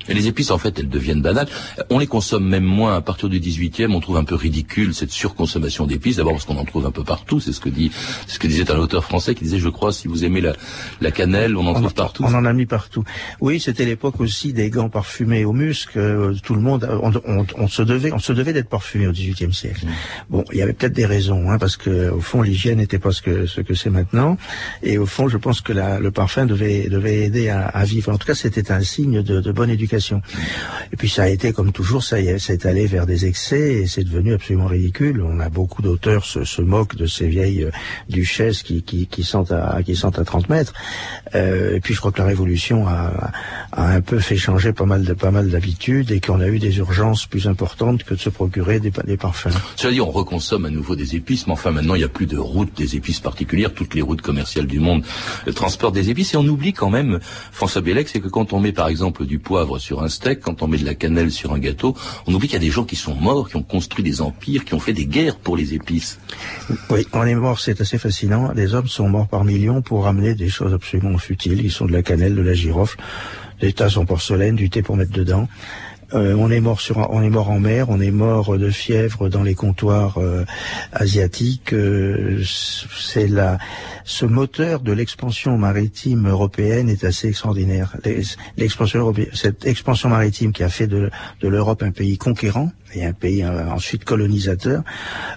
Et 0.10 0.14
les 0.14 0.28
épices, 0.28 0.52
en 0.52 0.58
fait, 0.58 0.78
elles 0.80 0.90
deviennent 0.90 1.22
banales. 1.22 1.48
On 1.90 2.00
les 2.00 2.08
consomme 2.08 2.48
même 2.48 2.64
moins 2.64 2.96
à 2.96 3.02
partir 3.02 3.30
du 3.30 3.40
18e. 3.40 3.92
On 3.94 4.00
trouve 4.00 4.18
un 4.18 4.24
peu 4.24 4.36
ridicule 4.36 4.94
cette 4.94 5.12
surconsommation 5.12 5.86
d'épices. 5.86 6.18
D'abord 6.18 6.34
parce 6.34 6.46
qu'on 6.46 6.58
en 6.58 6.66
trouve 6.66 6.86
un 6.86 6.92
peu 6.92 7.04
partout. 7.04 7.40
C'est 7.40 7.54
ce 7.54 7.60
que 7.60 7.70
dit, 7.70 7.92
ce 8.28 8.40
que 8.40 8.48
disait 8.48 8.70
un 8.72 8.78
auteur 8.78 9.04
français 9.04 9.36
qui 9.36 9.44
disait, 9.44 9.60
je 9.60 9.70
crois, 9.70 9.94
si 9.94 10.08
vous 10.08 10.26
aimez 10.26 10.42
la, 10.42 10.54
la 11.02 11.12
cannelle, 11.12 11.56
on 11.56 11.66
en 11.66 11.74
trouve 11.74 11.94
partout. 11.94 12.24
On 12.26 12.34
en 12.34 12.46
a 12.46 12.54
mis 12.54 12.66
partout. 12.66 13.04
Oui, 13.40 13.60
c'était 13.60 13.86
l'époque 13.86 14.20
aussi 14.20 14.54
des 14.54 14.70
gants 14.70 14.90
parfumés 14.90 15.46
au 15.46 15.54
musc. 15.54 15.96
Euh, 15.96 16.34
tout 16.44 16.56
le 16.56 16.62
monde, 16.62 16.88
on, 17.02 17.14
on, 17.26 17.46
on, 17.58 17.68
se 17.68 17.82
devait, 17.82 18.12
on 18.12 18.20
se 18.20 18.34
devait 18.34 18.54
d'être 18.54 18.70
parfumé 18.70 19.08
au 19.08 19.12
18e 19.12 19.54
siècle. 19.54 19.86
Mmh. 19.86 19.90
Bon, 20.30 20.44
il 20.52 20.58
y 20.58 20.62
avait 20.62 20.74
peut-être 20.74 20.94
des 20.94 21.06
raisons, 21.06 21.50
hein, 21.50 21.58
parce 21.58 21.78
que 21.78 22.10
au 22.10 22.20
fond, 22.20 22.42
l'hygiène 22.42 22.80
n'était 22.80 23.00
pas 23.00 23.12
ce 23.12 23.22
que 23.22 23.46
ce 23.46 23.62
que 23.62 23.74
c'est 23.74 23.90
maintenant. 23.90 24.38
Et 24.82 24.98
au 24.98 25.06
fond, 25.06 25.30
je 25.30 25.38
pense 25.38 25.62
que 25.62 25.74
la, 25.74 26.00
le 26.00 26.12
parfum 26.12 26.46
devait 26.46 26.90
devait 26.90 27.24
aider 27.24 27.50
à, 27.50 27.68
à 27.68 27.86
vivre. 27.86 28.12
En 28.12 28.18
tout 28.18 28.28
cas, 28.28 28.36
c'était 28.36 28.72
un 28.72 28.82
signe 28.82 29.22
de, 29.22 29.40
de 29.40 29.52
bonne 29.52 29.70
éducation 29.70 29.93
communication. 29.94 30.22
Et 30.92 30.96
puis 30.96 31.10
ça 31.10 31.24
a 31.24 31.28
été, 31.28 31.54
comme 31.54 31.72
toujours, 31.72 32.04
ça 32.04 32.18
s'est 32.40 32.68
allé 32.68 32.86
vers 32.86 33.06
des 33.06 33.26
excès 33.26 33.74
et 33.74 33.88
c'est 33.88 34.04
devenu 34.04 34.34
absolument 34.34 34.68
ridicule. 34.68 35.22
On 35.22 35.40
a 35.40 35.50
beaucoup 35.50 35.82
d'auteurs 35.82 36.26
se, 36.26 36.44
se 36.44 36.62
moquent 36.62 36.96
de 36.96 37.06
ces 37.06 37.28
vieilles 37.28 37.64
euh, 37.64 37.72
duchesses 38.10 38.64
qui, 38.64 38.84
qui, 38.84 39.08
qui, 39.08 39.24
sont 39.24 39.52
à, 39.52 39.82
qui 39.84 39.96
sont 39.96 40.18
à 40.20 40.24
30 40.24 40.50
mètres. 40.50 40.74
Euh, 41.36 41.76
et 41.76 41.80
puis 41.80 41.94
je 41.94 42.00
crois 42.00 42.12
que 42.12 42.20
la 42.20 42.28
Révolution 42.28 42.88
a, 42.88 43.32
a 43.72 43.88
un 43.88 44.02
peu 44.02 44.20
fait 44.20 44.38
changer 44.38 44.74
pas 44.74 44.86
mal 44.86 45.04
de 45.04 45.14
pas 45.14 45.32
mal 45.32 45.50
d'habitudes 45.50 46.12
et 46.12 46.20
qu'on 46.20 46.42
a 46.42 46.48
eu 46.48 46.60
des 46.60 46.78
urgences 46.78 47.26
plus 47.26 47.48
importantes 47.48 48.04
que 48.04 48.14
de 48.14 48.20
se 48.20 48.30
procurer 48.30 48.80
des, 48.80 48.92
des 49.06 49.18
parfums. 49.18 49.50
Cela 49.76 49.94
dit, 49.94 50.02
on 50.02 50.12
reconsomme 50.12 50.66
à 50.66 50.70
nouveau 50.70 50.96
des 50.96 51.16
épices, 51.16 51.48
mais 51.48 51.54
enfin 51.54 51.72
maintenant 51.72 51.96
il 51.96 52.00
n'y 52.00 52.04
a 52.04 52.10
plus 52.10 52.28
de 52.28 52.38
routes 52.38 52.76
des 52.78 52.96
épices 52.96 53.20
particulières. 53.20 53.74
Toutes 53.74 53.96
les 53.96 54.02
routes 54.02 54.22
commerciales 54.22 54.68
du 54.68 54.80
monde 54.80 55.04
euh, 55.48 55.52
transportent 55.52 55.96
des 55.96 56.10
épices 56.10 56.34
et 56.34 56.38
on 56.38 56.46
oublie 56.46 56.74
quand 56.74 56.90
même, 56.90 57.20
François 57.52 57.82
Bellec, 57.82 58.10
c'est 58.10 58.20
que 58.20 58.28
quand 58.28 58.54
on 58.54 58.60
met 58.60 58.72
par 58.72 58.88
exemple 58.88 59.26
du 59.26 59.40
poivre 59.40 59.80
sur 59.84 60.02
un 60.02 60.08
steak, 60.08 60.40
quand 60.40 60.62
on 60.64 60.68
met 60.70 60.78
de 60.78 60.86
la 60.86 60.96
cannelle 60.96 61.30
sur 61.30 61.52
un 61.52 61.60
gâteau, 61.60 61.94
on 62.26 62.34
oublie 62.34 62.48
qu'il 62.48 62.56
y 62.56 62.64
a 62.64 62.66
des 62.66 62.72
gens 62.72 62.86
qui 62.86 62.96
sont 62.96 63.16
morts, 63.16 63.50
qui 63.50 63.58
ont 63.58 63.64
construit 63.64 64.02
des 64.02 64.22
empires, 64.22 64.64
qui 64.64 64.74
ont 64.74 64.80
fait 64.80 64.94
des 64.94 65.06
guerres 65.06 65.36
pour 65.36 65.58
les 65.58 65.74
épices. 65.74 66.20
Oui, 66.90 67.06
on 67.12 67.24
est 67.24 67.36
mort, 67.36 67.60
c'est 67.60 67.82
assez 67.82 67.98
fascinant. 67.98 68.54
Les 68.54 68.76
hommes 68.76 68.88
sont 68.88 69.10
morts 69.10 69.28
par 69.28 69.44
millions 69.44 69.82
pour 69.82 70.06
ramener 70.06 70.36
des 70.36 70.48
choses 70.48 70.74
absolument 70.74 71.18
futiles. 71.18 71.60
Ils 71.62 71.72
sont 71.72 71.86
de 71.86 71.92
la 71.92 72.02
cannelle, 72.02 72.34
de 72.34 72.42
la 72.42 72.54
girofle, 72.54 72.98
des 73.60 73.74
tasses 73.74 73.98
en 73.98 74.06
porcelaine, 74.06 74.56
du 74.56 74.70
thé 74.70 74.82
pour 74.82 74.96
mettre 74.96 75.12
dedans. 75.12 75.50
Euh, 76.14 76.36
on 76.38 76.52
est 76.52 76.60
mort 76.60 76.82
sur, 76.82 76.98
on 77.12 77.22
est 77.22 77.30
mort 77.30 77.50
en 77.50 77.60
mer, 77.60 77.90
on 77.90 78.00
est 78.00 78.12
mort 78.12 78.58
de 78.58 78.70
fièvre 78.70 79.30
dans 79.30 79.44
les 79.44 79.56
comptoirs 79.56 80.18
euh, 80.18 80.46
asiatiques. 80.92 81.74
Euh, 81.74 82.44
c'est 82.46 83.28
la, 83.28 83.58
ce 84.04 84.26
moteur 84.26 84.82
de 84.82 84.92
l'expansion 84.92 85.58
maritime 85.58 86.28
européenne 86.28 86.90
est 86.90 87.04
assez 87.04 87.30
extraordinaire. 87.30 87.98
L'expansion 88.58 89.14
cette 89.34 89.66
expansion 89.66 90.10
maritime 90.10 90.52
qui 90.52 90.64
a 90.64 90.70
fait 90.70 90.88
de, 90.88 91.10
de 91.42 91.48
l'Europe 91.48 91.84
un 91.84 91.92
pays 91.92 92.18
conquérant 92.18 92.72
et 92.96 93.06
un 93.06 93.14
pays 93.14 93.44
euh, 93.44 93.70
ensuite 93.70 94.06
colonisateur 94.06 94.84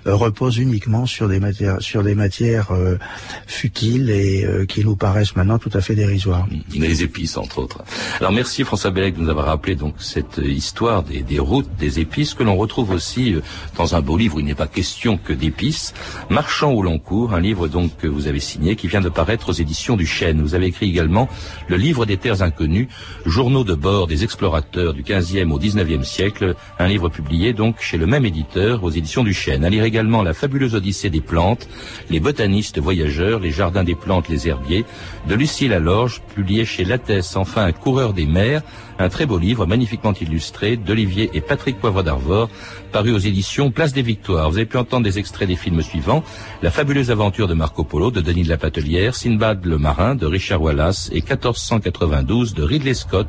euh, 0.07 0.14
repose 0.14 0.59
uniquement 0.59 1.07
sur 1.07 1.29
des 1.29 1.40
matières, 1.40 1.81
sur 1.81 2.03
des 2.03 2.14
matières 2.14 2.73
euh, 2.73 2.99
futiles 3.47 4.11
et 4.11 4.47
qui 4.69 4.85
nous 4.85 4.97
paraissent 4.97 5.37
maintenant 5.37 5.59
tout 5.59 5.71
à 5.73 5.81
fait 5.81 5.95
dérisoires. 5.95 6.47
Les 6.75 7.03
épices, 7.03 7.37
entre 7.37 7.59
autres. 7.59 7.83
Alors 8.21 8.33
merci 8.33 8.64
François 8.64 8.90
Bellec 8.90 9.16
de 9.16 9.23
nous 9.23 9.31
avoir 9.31 9.47
rappelé 9.47 9.75
donc 9.75 9.95
cette 9.99 10.38
histoire 10.38 11.03
des, 11.03 11.23
des 11.23 11.38
routes 11.38 11.69
des 11.79 12.01
épices 12.01 12.35
que 12.35 12.42
l'on 12.42 12.57
retrouve 12.57 12.90
aussi 12.90 13.37
dans 13.77 13.95
un 13.95 14.01
beau 14.01 14.16
livre 14.16 14.37
où 14.37 14.40
il 14.40 14.47
n'est 14.47 14.55
pas 14.55 14.66
question 14.66 15.16
que 15.16 15.33
d'épices. 15.33 15.95
Marchand 16.31 16.73
au 16.73 16.83
long 16.83 16.99
cours, 16.99 17.35
un 17.35 17.40
livre 17.40 17.69
donc 17.69 17.97
que 17.97 18.07
vous 18.07 18.27
avez 18.27 18.40
signé 18.40 18.77
qui 18.77 18.88
vient 18.88 19.01
de 19.01 19.09
paraître 19.09 19.51
aux 19.51 19.53
éditions 19.53 19.97
du 19.97 20.07
Chêne. 20.07 20.40
Vous 20.40 20.55
avez 20.55 20.66
écrit 20.66 20.88
également 20.88 21.29
le 21.69 21.77
livre 21.77 22.07
des 22.07 22.16
terres 22.16 22.42
inconnues, 22.42 22.88
journaux 23.25 23.64
de 23.64 23.75
bord 23.75 24.07
des 24.07 24.25
explorateurs 24.25 24.95
du 24.95 25.03
15e 25.03 25.51
au 25.51 25.59
19e 25.59 26.05
siècle, 26.05 26.55
un 26.79 26.88
livre 26.88 27.09
publié 27.09 27.45
donc 27.52 27.80
chez 27.80 27.96
le 27.96 28.06
même 28.06 28.24
éditeur 28.24 28.82
aux 28.85 28.90
éditions 28.90 29.24
du 29.24 29.35
Chêne. 29.35 29.64
À 29.64 29.70
lire 29.70 29.85
également 29.85 30.22
la 30.22 30.35
fabuleuse 30.35 30.74
Odyssée 30.74 31.11
des 31.11 31.20
plantes, 31.20 31.68
les 32.11 32.20
botanistes 32.20 32.78
voyageurs, 32.78 33.40
les 33.40 33.50
jardins 33.50 33.85
des 33.85 33.94
plantes, 33.94 34.28
les 34.28 34.48
herbiers, 34.48 34.85
de 35.28 35.35
Lucie 35.35 35.68
Lalorge, 35.68 36.22
publié 36.35 36.64
chez 36.64 36.85
Lattès, 36.85 37.37
enfin 37.37 37.64
un 37.64 37.72
coureur 37.72 38.12
des 38.12 38.26
mers, 38.26 38.62
un 38.98 39.09
très 39.09 39.26
beau 39.26 39.38
livre 39.38 39.66
magnifiquement 39.66 40.12
illustré 40.14 40.76
d'Olivier 40.76 41.30
et 41.35 41.40
Patrick 41.40 41.78
Poivre 41.78 42.02
d'Arvor, 42.02 42.48
paru 42.92 43.12
aux 43.12 43.18
éditions 43.18 43.70
Place 43.70 43.92
des 43.92 44.02
Victoires. 44.02 44.50
Vous 44.50 44.56
avez 44.56 44.66
pu 44.66 44.78
entendre 44.78 45.04
des 45.04 45.18
extraits 45.18 45.48
des 45.48 45.56
films 45.56 45.82
suivants 45.82 46.24
La 46.62 46.70
fabuleuse 46.70 47.11
aventure 47.11 47.48
de 47.48 47.54
Marco 47.54 47.85
Polo 47.85 48.11
de 48.11 48.20
Denis 48.20 48.44
de 48.44 48.48
la 48.48 48.56
Patelière, 48.56 49.14
Sinbad 49.14 49.64
le 49.64 49.78
marin 49.78 50.14
de 50.14 50.26
Richard 50.26 50.62
Wallace 50.62 51.11
et 51.12 51.20
1492 51.20 52.54
de 52.54 52.62
Ridley 52.62 52.94
Scott. 52.94 53.28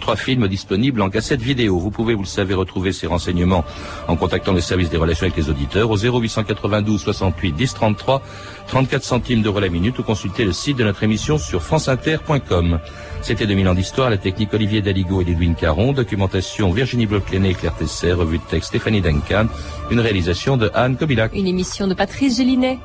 Trois 0.00 0.16
films 0.16 0.48
disponibles 0.48 1.00
en 1.00 1.08
cassette 1.08 1.40
vidéo. 1.40 1.78
Vous 1.78 1.90
pouvez, 1.90 2.14
vous 2.14 2.22
le 2.22 2.26
savez, 2.26 2.54
retrouver 2.54 2.92
ces 2.92 3.06
renseignements 3.06 3.55
en 4.08 4.16
contactant 4.16 4.52
le 4.52 4.60
service 4.60 4.90
des 4.90 4.96
relations 4.96 5.24
avec 5.26 5.36
les 5.36 5.48
auditeurs 5.50 5.90
au 5.90 5.96
0892 5.96 7.00
68 7.00 7.52
10 7.52 7.74
33 7.74 8.22
34 8.68 9.02
centimes 9.04 9.42
d'euros 9.42 9.60
la 9.60 9.68
minute 9.68 9.98
ou 9.98 10.02
consulter 10.02 10.44
le 10.44 10.52
site 10.52 10.76
de 10.78 10.84
notre 10.84 11.02
émission 11.02 11.38
sur 11.38 11.62
franceinter.com. 11.62 12.80
C'était 13.22 13.46
2000 13.46 13.68
ans 13.68 13.74
d'histoire, 13.74 14.10
la 14.10 14.18
technique 14.18 14.52
Olivier 14.54 14.82
Daligo 14.82 15.20
et 15.20 15.24
Ludwig 15.24 15.56
Caron, 15.56 15.92
documentation 15.92 16.70
Virginie 16.70 17.06
bloch 17.06 17.32
et 17.32 17.54
Claire 17.54 17.74
Tesser, 17.74 18.12
revue 18.12 18.38
de 18.38 18.44
texte 18.44 18.68
Stéphanie 18.68 19.00
Duncan, 19.00 19.46
une 19.90 20.00
réalisation 20.00 20.56
de 20.56 20.70
Anne 20.74 20.96
Kobilac. 20.96 21.32
Une 21.34 21.46
émission 21.46 21.86
de 21.86 21.94
Patrice 21.94 22.36
Gélinet. 22.36 22.78